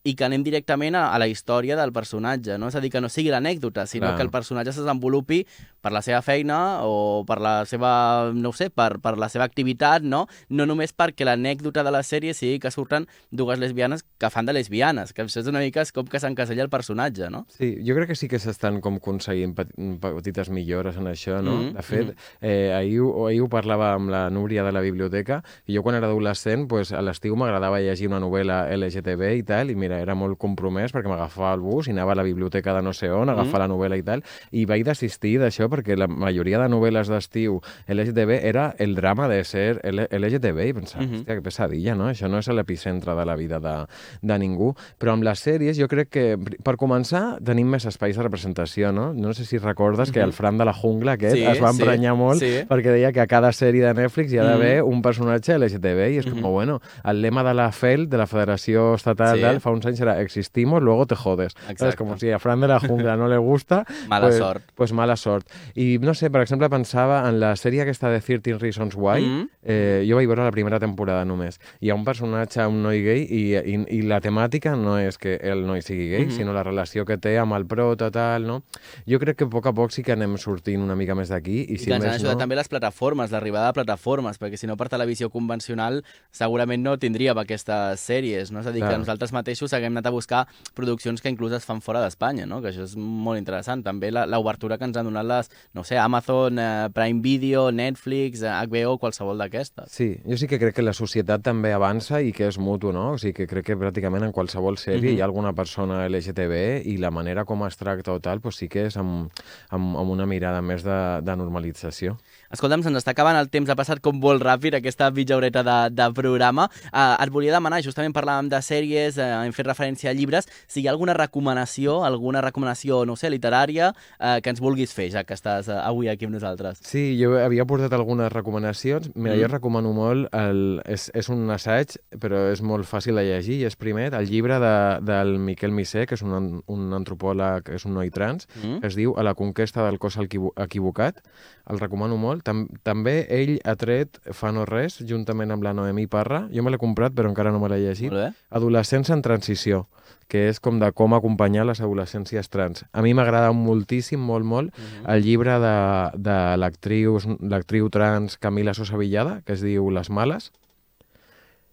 i 0.02 0.14
que 0.18 0.26
anem 0.26 0.42
directament 0.42 0.96
a, 0.98 1.08
a 1.14 1.18
la 1.22 1.28
història 1.30 1.76
del 1.78 1.92
personatge, 1.94 2.56
no? 2.58 2.70
És 2.72 2.76
a 2.78 2.82
dir, 2.82 2.90
que 2.90 3.02
no 3.02 3.10
sigui 3.12 3.30
l'anècdota, 3.30 3.86
sinó 3.86 4.08
Clar. 4.08 4.16
que 4.18 4.26
el 4.26 4.32
personatge 4.34 4.74
se 4.74 4.82
desenvolupi 4.82 5.42
per 5.82 5.90
la 5.92 6.00
seva 6.02 6.22
feina 6.22 6.58
o 6.86 7.24
per 7.26 7.40
la 7.42 7.64
seva, 7.66 8.30
no 8.32 8.50
ho 8.50 8.56
sé, 8.56 8.70
per, 8.70 9.00
per 9.02 9.16
la 9.18 9.28
seva 9.28 9.44
activitat, 9.44 10.02
no? 10.06 10.26
No 10.48 10.66
només 10.66 10.94
perquè 10.94 11.26
l'anècdota 11.26 11.82
de 11.84 11.90
la 11.90 12.02
sèrie 12.06 12.34
sigui 12.38 12.60
que 12.62 12.70
surten 12.70 13.08
dues 13.30 13.58
lesbianes 13.58 14.04
que 14.18 14.30
fan 14.30 14.46
de 14.46 14.54
lesbianes, 14.54 15.12
que 15.12 15.22
això 15.26 15.42
és 15.42 15.50
una 15.50 15.60
mica 15.60 15.82
és 15.82 15.90
com 15.92 16.06
que 16.06 16.20
s'encasella 16.22 16.62
el 16.62 16.70
personatge, 16.70 17.28
no? 17.30 17.44
Sí, 17.50 17.74
jo 17.84 17.96
crec 17.98 18.12
que 18.12 18.18
sí 18.18 18.28
que 18.30 18.38
s'estan 18.38 18.80
com 18.80 18.96
aconseguint 19.02 19.56
pet- 19.58 19.74
petites 20.00 20.50
millores 20.50 20.96
en 20.96 21.10
això, 21.10 21.40
no? 21.42 21.56
Mhm, 21.58 21.72
De 21.74 21.82
fet, 21.82 22.14
eh, 22.40 22.72
ahir, 22.76 23.00
ahir 23.28 23.40
ho 23.42 23.48
parlava 23.48 23.92
amb 23.94 24.10
la 24.10 24.28
Núria 24.30 24.62
de 24.62 24.72
la 24.72 24.80
biblioteca, 24.80 25.42
i 25.66 25.74
jo 25.74 25.82
quan 25.82 25.96
era 25.96 26.06
adolescent, 26.06 26.68
pues, 26.68 26.92
a 26.92 27.02
l'estiu 27.02 27.34
m'agradava 27.36 27.80
llegir 27.80 28.06
una 28.08 28.20
novel·la 28.20 28.68
LGTB 28.76 29.34
i 29.38 29.42
tal, 29.42 29.70
i 29.70 29.74
mira, 29.74 29.98
era 30.00 30.14
molt 30.14 30.38
compromès 30.38 30.92
perquè 30.94 31.08
m'agafava 31.10 31.54
el 31.56 31.60
bus 31.60 31.88
i 31.88 31.90
anava 31.90 32.12
a 32.12 32.20
la 32.20 32.22
biblioteca 32.22 32.74
de 32.76 32.82
no 32.82 32.92
sé 32.92 33.10
on, 33.10 33.28
a 33.28 33.32
agafar 33.32 33.60
la 33.64 33.68
novel·la 33.68 33.98
i 33.98 34.02
tal, 34.06 34.22
i 34.52 34.64
vaig 34.68 34.84
desistir 34.86 35.38
d'això 35.40 35.68
perquè 35.72 35.96
la 35.98 36.06
majoria 36.06 36.60
de 36.60 36.68
novel·les 36.68 37.08
d'estiu 37.08 37.60
LGTB 37.88 38.38
era 38.44 38.74
el 38.78 38.94
drama 38.94 39.28
de 39.28 39.42
ser 39.48 39.80
L 39.82 40.06
LGTB, 40.10 40.68
i 40.68 40.72
pensava, 40.76 41.04
Mhm. 41.04 41.22
hòstia, 41.22 41.34
que 41.34 41.42
pesadilla, 41.42 41.94
no? 41.96 42.10
Això 42.10 42.28
no 42.28 42.38
és 42.38 42.48
l'epicentre 42.48 43.14
de 43.16 43.24
la 43.26 43.36
vida 43.36 43.58
de, 43.60 43.86
de 44.22 44.38
ningú. 44.38 44.74
Però 45.00 45.12
amb 45.14 45.24
les 45.24 45.40
sèries 45.40 45.78
jo 45.78 45.88
crec 45.88 46.08
que, 46.10 46.38
per 46.62 46.76
començar, 46.76 47.38
tenim 47.42 47.66
més 47.72 47.84
espais 47.86 48.16
de 48.16 48.22
representació, 48.22 48.92
no? 48.92 49.12
No 49.14 49.32
sé 49.34 49.44
si 49.44 49.58
recordes 49.58 50.12
que 50.12 50.20
el 50.20 50.32
Fran 50.32 50.58
de 50.58 50.64
la 50.64 50.72
jungla 50.74 51.12
aquest 51.12 51.36
Sí, 51.36 51.44
es 51.44 51.60
va 51.62 51.72
sí, 51.72 51.80
emprenyar 51.80 52.14
molt 52.16 52.40
sí. 52.40 52.64
perquè 52.68 52.92
deia 52.92 53.12
que 53.12 53.20
a 53.20 53.26
cada 53.26 53.50
sèrie 53.52 53.84
de 53.86 53.94
Netflix 53.94 54.32
hi 54.32 54.38
ha 54.38 54.44
d'haver 54.44 54.82
Mhm. 54.82 54.92
un 54.92 55.02
personatge 55.02 55.54
LGTB 55.58 56.12
i 56.12 56.18
és 56.18 56.26
com, 56.26 56.40
bueno, 56.42 56.80
el 57.04 57.22
lema 57.22 57.42
de 57.44 57.54
la 57.54 57.70
FEL, 57.72 58.08
de 58.08 58.18
la 58.18 58.26
Federació 58.26 58.94
Estatal, 58.94 59.36
Sí. 59.36 59.42
tal, 59.42 59.60
fa 59.60 59.70
uns 59.70 59.86
anys 59.86 60.00
era 60.00 60.20
existimos, 60.20 60.82
luego 60.82 61.06
te 61.06 61.14
jodes. 61.16 61.54
Exacte. 61.68 61.88
És 61.88 61.96
com 61.96 62.16
si 62.18 62.30
a 62.30 62.38
Fran 62.38 62.60
de 62.60 62.68
la 62.68 62.80
jungla 62.80 63.16
no 63.16 63.28
le 63.28 63.38
gusta... 63.38 63.84
Mala 64.08 64.26
pues, 64.26 64.38
sort. 64.38 64.62
Pues 64.74 64.92
mala 64.92 65.16
sort. 65.16 65.46
I 65.74 65.98
no 65.98 66.14
sé, 66.14 66.30
per 66.30 66.42
exemple, 66.42 66.68
pensava 66.70 67.28
en 67.28 67.38
la 67.40 67.52
sèrie 67.56 67.82
aquesta 67.82 68.10
de 68.10 68.20
13 68.20 68.58
Reasons 68.58 68.94
Why, 68.96 69.20
Mhm. 69.22 69.48
eh, 69.64 70.04
jo 70.08 70.16
vaig 70.16 70.26
veure 70.26 70.44
la 70.44 70.50
primera 70.50 70.78
temporada 70.80 71.24
només. 71.24 71.58
Hi 71.80 71.90
ha 71.90 71.94
un 71.94 72.04
personatge, 72.04 72.66
un 72.66 72.82
noi 72.82 73.02
gay, 73.02 73.22
i, 73.28 73.54
i, 73.56 73.98
i 73.98 74.02
la 74.02 74.20
temàtica 74.20 74.76
no 74.76 74.98
és 74.98 75.18
que 75.18 75.36
el 75.42 75.66
noi 75.66 75.82
sigui 75.82 76.08
gay, 76.10 76.26
Mhm. 76.26 76.30
sinó 76.36 76.52
la 76.52 76.62
relació 76.62 77.04
que 77.04 77.18
té 77.18 77.38
amb 77.38 77.52
el 77.54 77.66
prota, 77.66 78.10
tal, 78.10 78.46
no? 78.46 78.62
Jo 79.06 79.18
crec 79.18 79.36
que 79.36 79.44
a 79.44 79.48
poc 79.48 79.66
a 79.66 79.72
poc 79.72 79.90
sí 79.92 80.02
que 80.02 80.12
anem 80.12 80.36
sortint 80.36 80.80
una 80.82 80.96
mica 80.96 81.14
més 81.14 81.28
d'aquí, 81.28 81.66
i 81.68 81.74
I 81.74 81.78
si 81.78 81.86
que 81.86 81.94
ens 81.94 82.04
han 82.04 82.14
ajudat 82.14 82.34
no... 82.34 82.38
també 82.38 82.56
les 82.56 82.68
plataformes, 82.68 83.30
l'arribada 83.30 83.66
de 83.68 83.72
plataformes, 83.74 84.38
perquè 84.40 84.56
si 84.56 84.66
no 84.66 84.76
per 84.76 84.88
televisió 84.88 85.30
convencional 85.30 86.04
segurament 86.30 86.82
no 86.82 86.98
tindríem 86.98 87.36
aquestes 87.38 88.00
sèries, 88.00 88.50
no? 88.50 88.60
És 88.60 88.66
a 88.66 88.72
dir, 88.72 88.80
Clar. 88.80 88.92
que 88.92 88.98
nosaltres 88.98 89.32
mateixos 89.32 89.72
haguem 89.72 89.92
anat 89.92 90.06
a 90.06 90.10
buscar 90.10 90.46
produccions 90.74 91.20
que 91.22 91.28
inclús 91.28 91.52
es 91.52 91.64
fan 91.64 91.80
fora 91.80 92.00
d'Espanya, 92.02 92.46
no? 92.46 92.60
Que 92.62 92.68
això 92.70 92.82
és 92.84 92.96
molt 92.96 93.38
interessant. 93.38 93.84
També 93.84 94.10
la- 94.10 94.26
l'obertura 94.26 94.78
que 94.78 94.84
ens 94.84 94.96
han 94.96 95.04
donat 95.04 95.24
les, 95.26 95.50
no 95.74 95.84
sé, 95.84 95.98
Amazon, 95.98 96.58
eh, 96.58 96.88
Prime 96.92 97.20
Video, 97.22 97.70
Netflix, 97.72 98.42
eh, 98.42 98.48
HBO, 98.48 98.98
qualsevol 98.98 99.38
d'aquestes. 99.38 99.90
Sí, 99.92 100.16
jo 100.28 100.36
sí 100.36 100.46
que 100.48 100.58
crec 100.58 100.74
que 100.76 100.82
la 100.82 100.92
societat 100.92 101.42
també 101.42 101.72
avança 101.72 102.20
i 102.22 102.32
que 102.32 102.46
és 102.48 102.58
mutu, 102.58 102.92
no? 102.92 103.12
O 103.12 103.18
sigui, 103.18 103.32
que 103.34 103.46
crec 103.46 103.66
que 103.66 103.76
pràcticament 103.76 104.24
en 104.24 104.32
qualsevol 104.32 104.76
sèrie 104.76 105.10
Mhm. 105.12 105.16
hi 105.16 105.20
ha 105.20 105.24
alguna 105.24 105.52
persona 105.52 106.04
LGTB 106.08 106.82
i 106.86 106.96
la 106.98 107.10
manera 107.10 107.44
com 107.44 107.64
es 107.66 107.76
tracta 107.76 108.12
o 108.12 108.20
tal, 108.20 108.40
pues 108.40 108.56
sí 108.56 108.68
que 108.68 108.86
és 108.86 108.96
amb, 108.96 109.30
amb, 109.70 109.96
amb 109.96 110.10
una 110.10 110.26
mirada 110.26 110.60
més 110.62 110.82
de, 110.82 111.20
de 111.22 111.36
normalització. 111.36 112.16
Escolta'm, 112.52 112.82
se'ns 112.84 112.98
està 113.00 113.14
acabant 113.14 113.36
el 113.38 113.48
temps, 113.48 113.70
ha 113.72 113.76
passat 113.78 114.00
com 114.04 114.18
molt 114.20 114.42
ràpid 114.44 114.74
aquesta 114.76 115.06
mitja 115.10 115.36
horeta 115.38 115.62
de, 115.64 115.76
de 115.96 116.08
programa. 116.12 116.66
Uh, 116.92 117.14
et 117.24 117.30
volia 117.32 117.52
demanar, 117.54 117.78
justament 117.84 118.12
parlàvem 118.12 118.50
de 118.52 118.58
sèries, 118.60 119.16
uh, 119.16 119.40
hem 119.46 119.54
fet 119.56 119.66
referència 119.70 120.10
a 120.10 120.14
llibres, 120.14 120.44
si 120.68 120.82
hi 120.82 120.86
ha 120.86 120.92
alguna 120.92 121.14
recomanació, 121.16 122.02
alguna 122.04 122.42
recomanació, 122.44 123.02
no 123.08 123.16
sé, 123.16 123.30
literària, 123.32 123.92
uh, 124.20 124.36
que 124.44 124.52
ens 124.52 124.60
vulguis 124.60 124.92
fer, 124.92 125.08
ja 125.14 125.22
que 125.24 125.32
estàs 125.38 125.70
uh, 125.72 125.78
avui 125.86 126.10
aquí 126.12 126.28
amb 126.28 126.36
nosaltres. 126.36 126.82
Sí, 126.84 127.16
jo 127.20 127.32
havia 127.40 127.64
portat 127.64 127.92
algunes 127.96 128.30
recomanacions. 128.32 129.10
Mira, 129.14 129.32
Mm. 129.32 129.40
jo 129.40 129.48
recomano 129.48 129.92
molt, 129.96 130.28
el, 130.36 130.82
és, 130.84 131.08
és 131.16 131.28
un 131.32 131.48
assaig, 131.50 131.96
però 132.20 132.50
és 132.52 132.60
molt 132.60 132.84
fàcil 132.84 133.16
de 133.16 133.24
llegir, 133.24 133.62
i 133.62 133.64
és 133.64 133.76
primer 133.80 134.10
el 134.12 134.28
llibre 134.28 134.58
de, 134.60 134.74
del 135.08 135.38
Miquel 135.40 135.72
Misé, 135.72 136.04
que 136.06 136.14
és 136.18 136.22
un, 136.22 136.60
un 136.68 136.92
antropòleg, 136.92 137.72
és 137.78 137.86
un 137.88 137.94
noi 137.96 138.10
trans, 138.12 138.44
Mm? 138.62 138.80
que 138.82 138.86
es 138.92 138.94
diu 138.98 139.14
A 139.16 139.22
la 139.24 139.32
conquesta 139.34 139.82
del 139.86 139.98
cos 139.98 140.16
equivo- 140.18 140.52
equivocat. 140.60 141.22
El 141.70 141.78
recomano 141.80 142.16
molt. 142.18 142.41
Tam 142.42 142.66
també 142.82 143.26
ell 143.30 143.58
ha 143.64 143.74
tret 143.76 144.18
fa 144.32 144.50
no 144.52 144.64
res, 144.68 144.98
juntament 145.06 145.50
amb 145.54 145.62
la 145.62 145.72
Noemí 145.72 146.06
Parra. 146.06 146.48
Jo 146.52 146.62
me 146.62 146.70
l'he 146.70 146.78
comprat, 146.78 147.12
però 147.14 147.28
encara 147.30 147.52
no 147.52 147.60
me 147.62 147.68
l'he 147.68 147.78
llegit. 147.84 148.12
Adolescència 148.50 149.14
en 149.14 149.22
transició, 149.22 149.86
que 150.28 150.48
és 150.48 150.58
com 150.60 150.78
de 150.80 150.90
com 150.96 151.14
acompanyar 151.14 151.64
les 151.68 151.80
adolescències 151.80 152.48
trans. 152.48 152.84
A 152.92 153.02
mi 153.02 153.12
m'agrada 153.14 153.52
moltíssim, 153.52 154.20
molt, 154.20 154.44
molt, 154.44 154.72
Mhm. 154.76 155.06
el 155.14 155.22
llibre 155.22 155.58
de, 155.60 155.76
de 156.18 156.56
l'actriu 156.56 157.18
l'actriu 157.40 157.88
trans 157.90 158.36
Camila 158.38 158.74
Sosa 158.74 158.96
Villada, 158.96 159.42
que 159.46 159.52
es 159.52 159.60
diu 159.62 159.90
Les 159.90 160.10
males, 160.10 160.50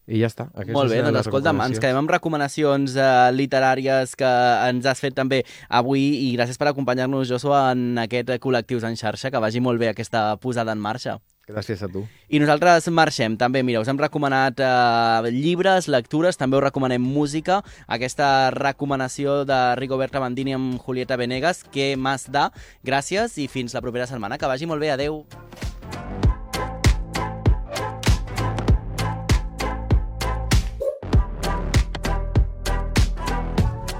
i 0.09 0.19
ja 0.23 0.29
està. 0.31 0.49
Aquestes 0.51 0.75
Molt 0.75 0.91
bé, 0.91 0.99
doncs 1.05 1.21
escolta'm, 1.21 1.61
ens 1.67 1.79
quedem 1.79 2.01
amb 2.01 2.11
recomanacions 2.11 2.95
eh, 2.97 3.07
literàries 3.35 4.15
que 4.17 4.29
ens 4.69 4.87
has 4.89 5.01
fet 5.03 5.15
també 5.17 5.43
avui 5.69 6.05
i 6.25 6.29
gràcies 6.37 6.57
per 6.57 6.71
acompanyar-nos, 6.71 7.29
Joshua, 7.29 7.69
en 7.75 8.01
aquest 8.01 8.33
Col·lectius 8.41 8.87
en 8.89 8.97
xarxa, 8.99 9.29
que 9.29 9.41
vagi 9.43 9.61
molt 9.61 9.81
bé 9.81 9.93
aquesta 9.93 10.31
posada 10.41 10.73
en 10.73 10.81
marxa. 10.81 11.19
Gràcies 11.49 11.81
a 11.81 11.87
tu. 11.89 12.03
I 12.29 12.37
nosaltres 12.41 12.85
marxem 12.93 13.33
també. 13.41 13.63
Mira, 13.65 13.81
us 13.81 13.89
hem 13.89 13.97
recomanat 13.97 14.61
eh, 14.61 15.31
llibres, 15.33 15.89
lectures, 15.89 16.37
també 16.37 16.59
us 16.59 16.65
recomanem 16.67 17.01
música. 17.01 17.63
Aquesta 17.87 18.51
recomanació 18.53 19.43
de 19.49 19.59
Rigoberta 19.81 20.21
Bandini 20.21 20.53
amb 20.57 20.77
Julieta 20.85 21.17
Venegas, 21.17 21.63
que 21.73 21.95
m'has 21.97 22.29
da. 22.29 22.49
Gràcies 22.85 23.39
i 23.41 23.49
fins 23.49 23.73
la 23.73 23.81
propera 23.85 24.09
setmana. 24.09 24.37
Que 24.37 24.49
vagi 24.49 24.69
molt 24.69 24.85
bé. 24.85 24.93
Adeu. 24.93 25.23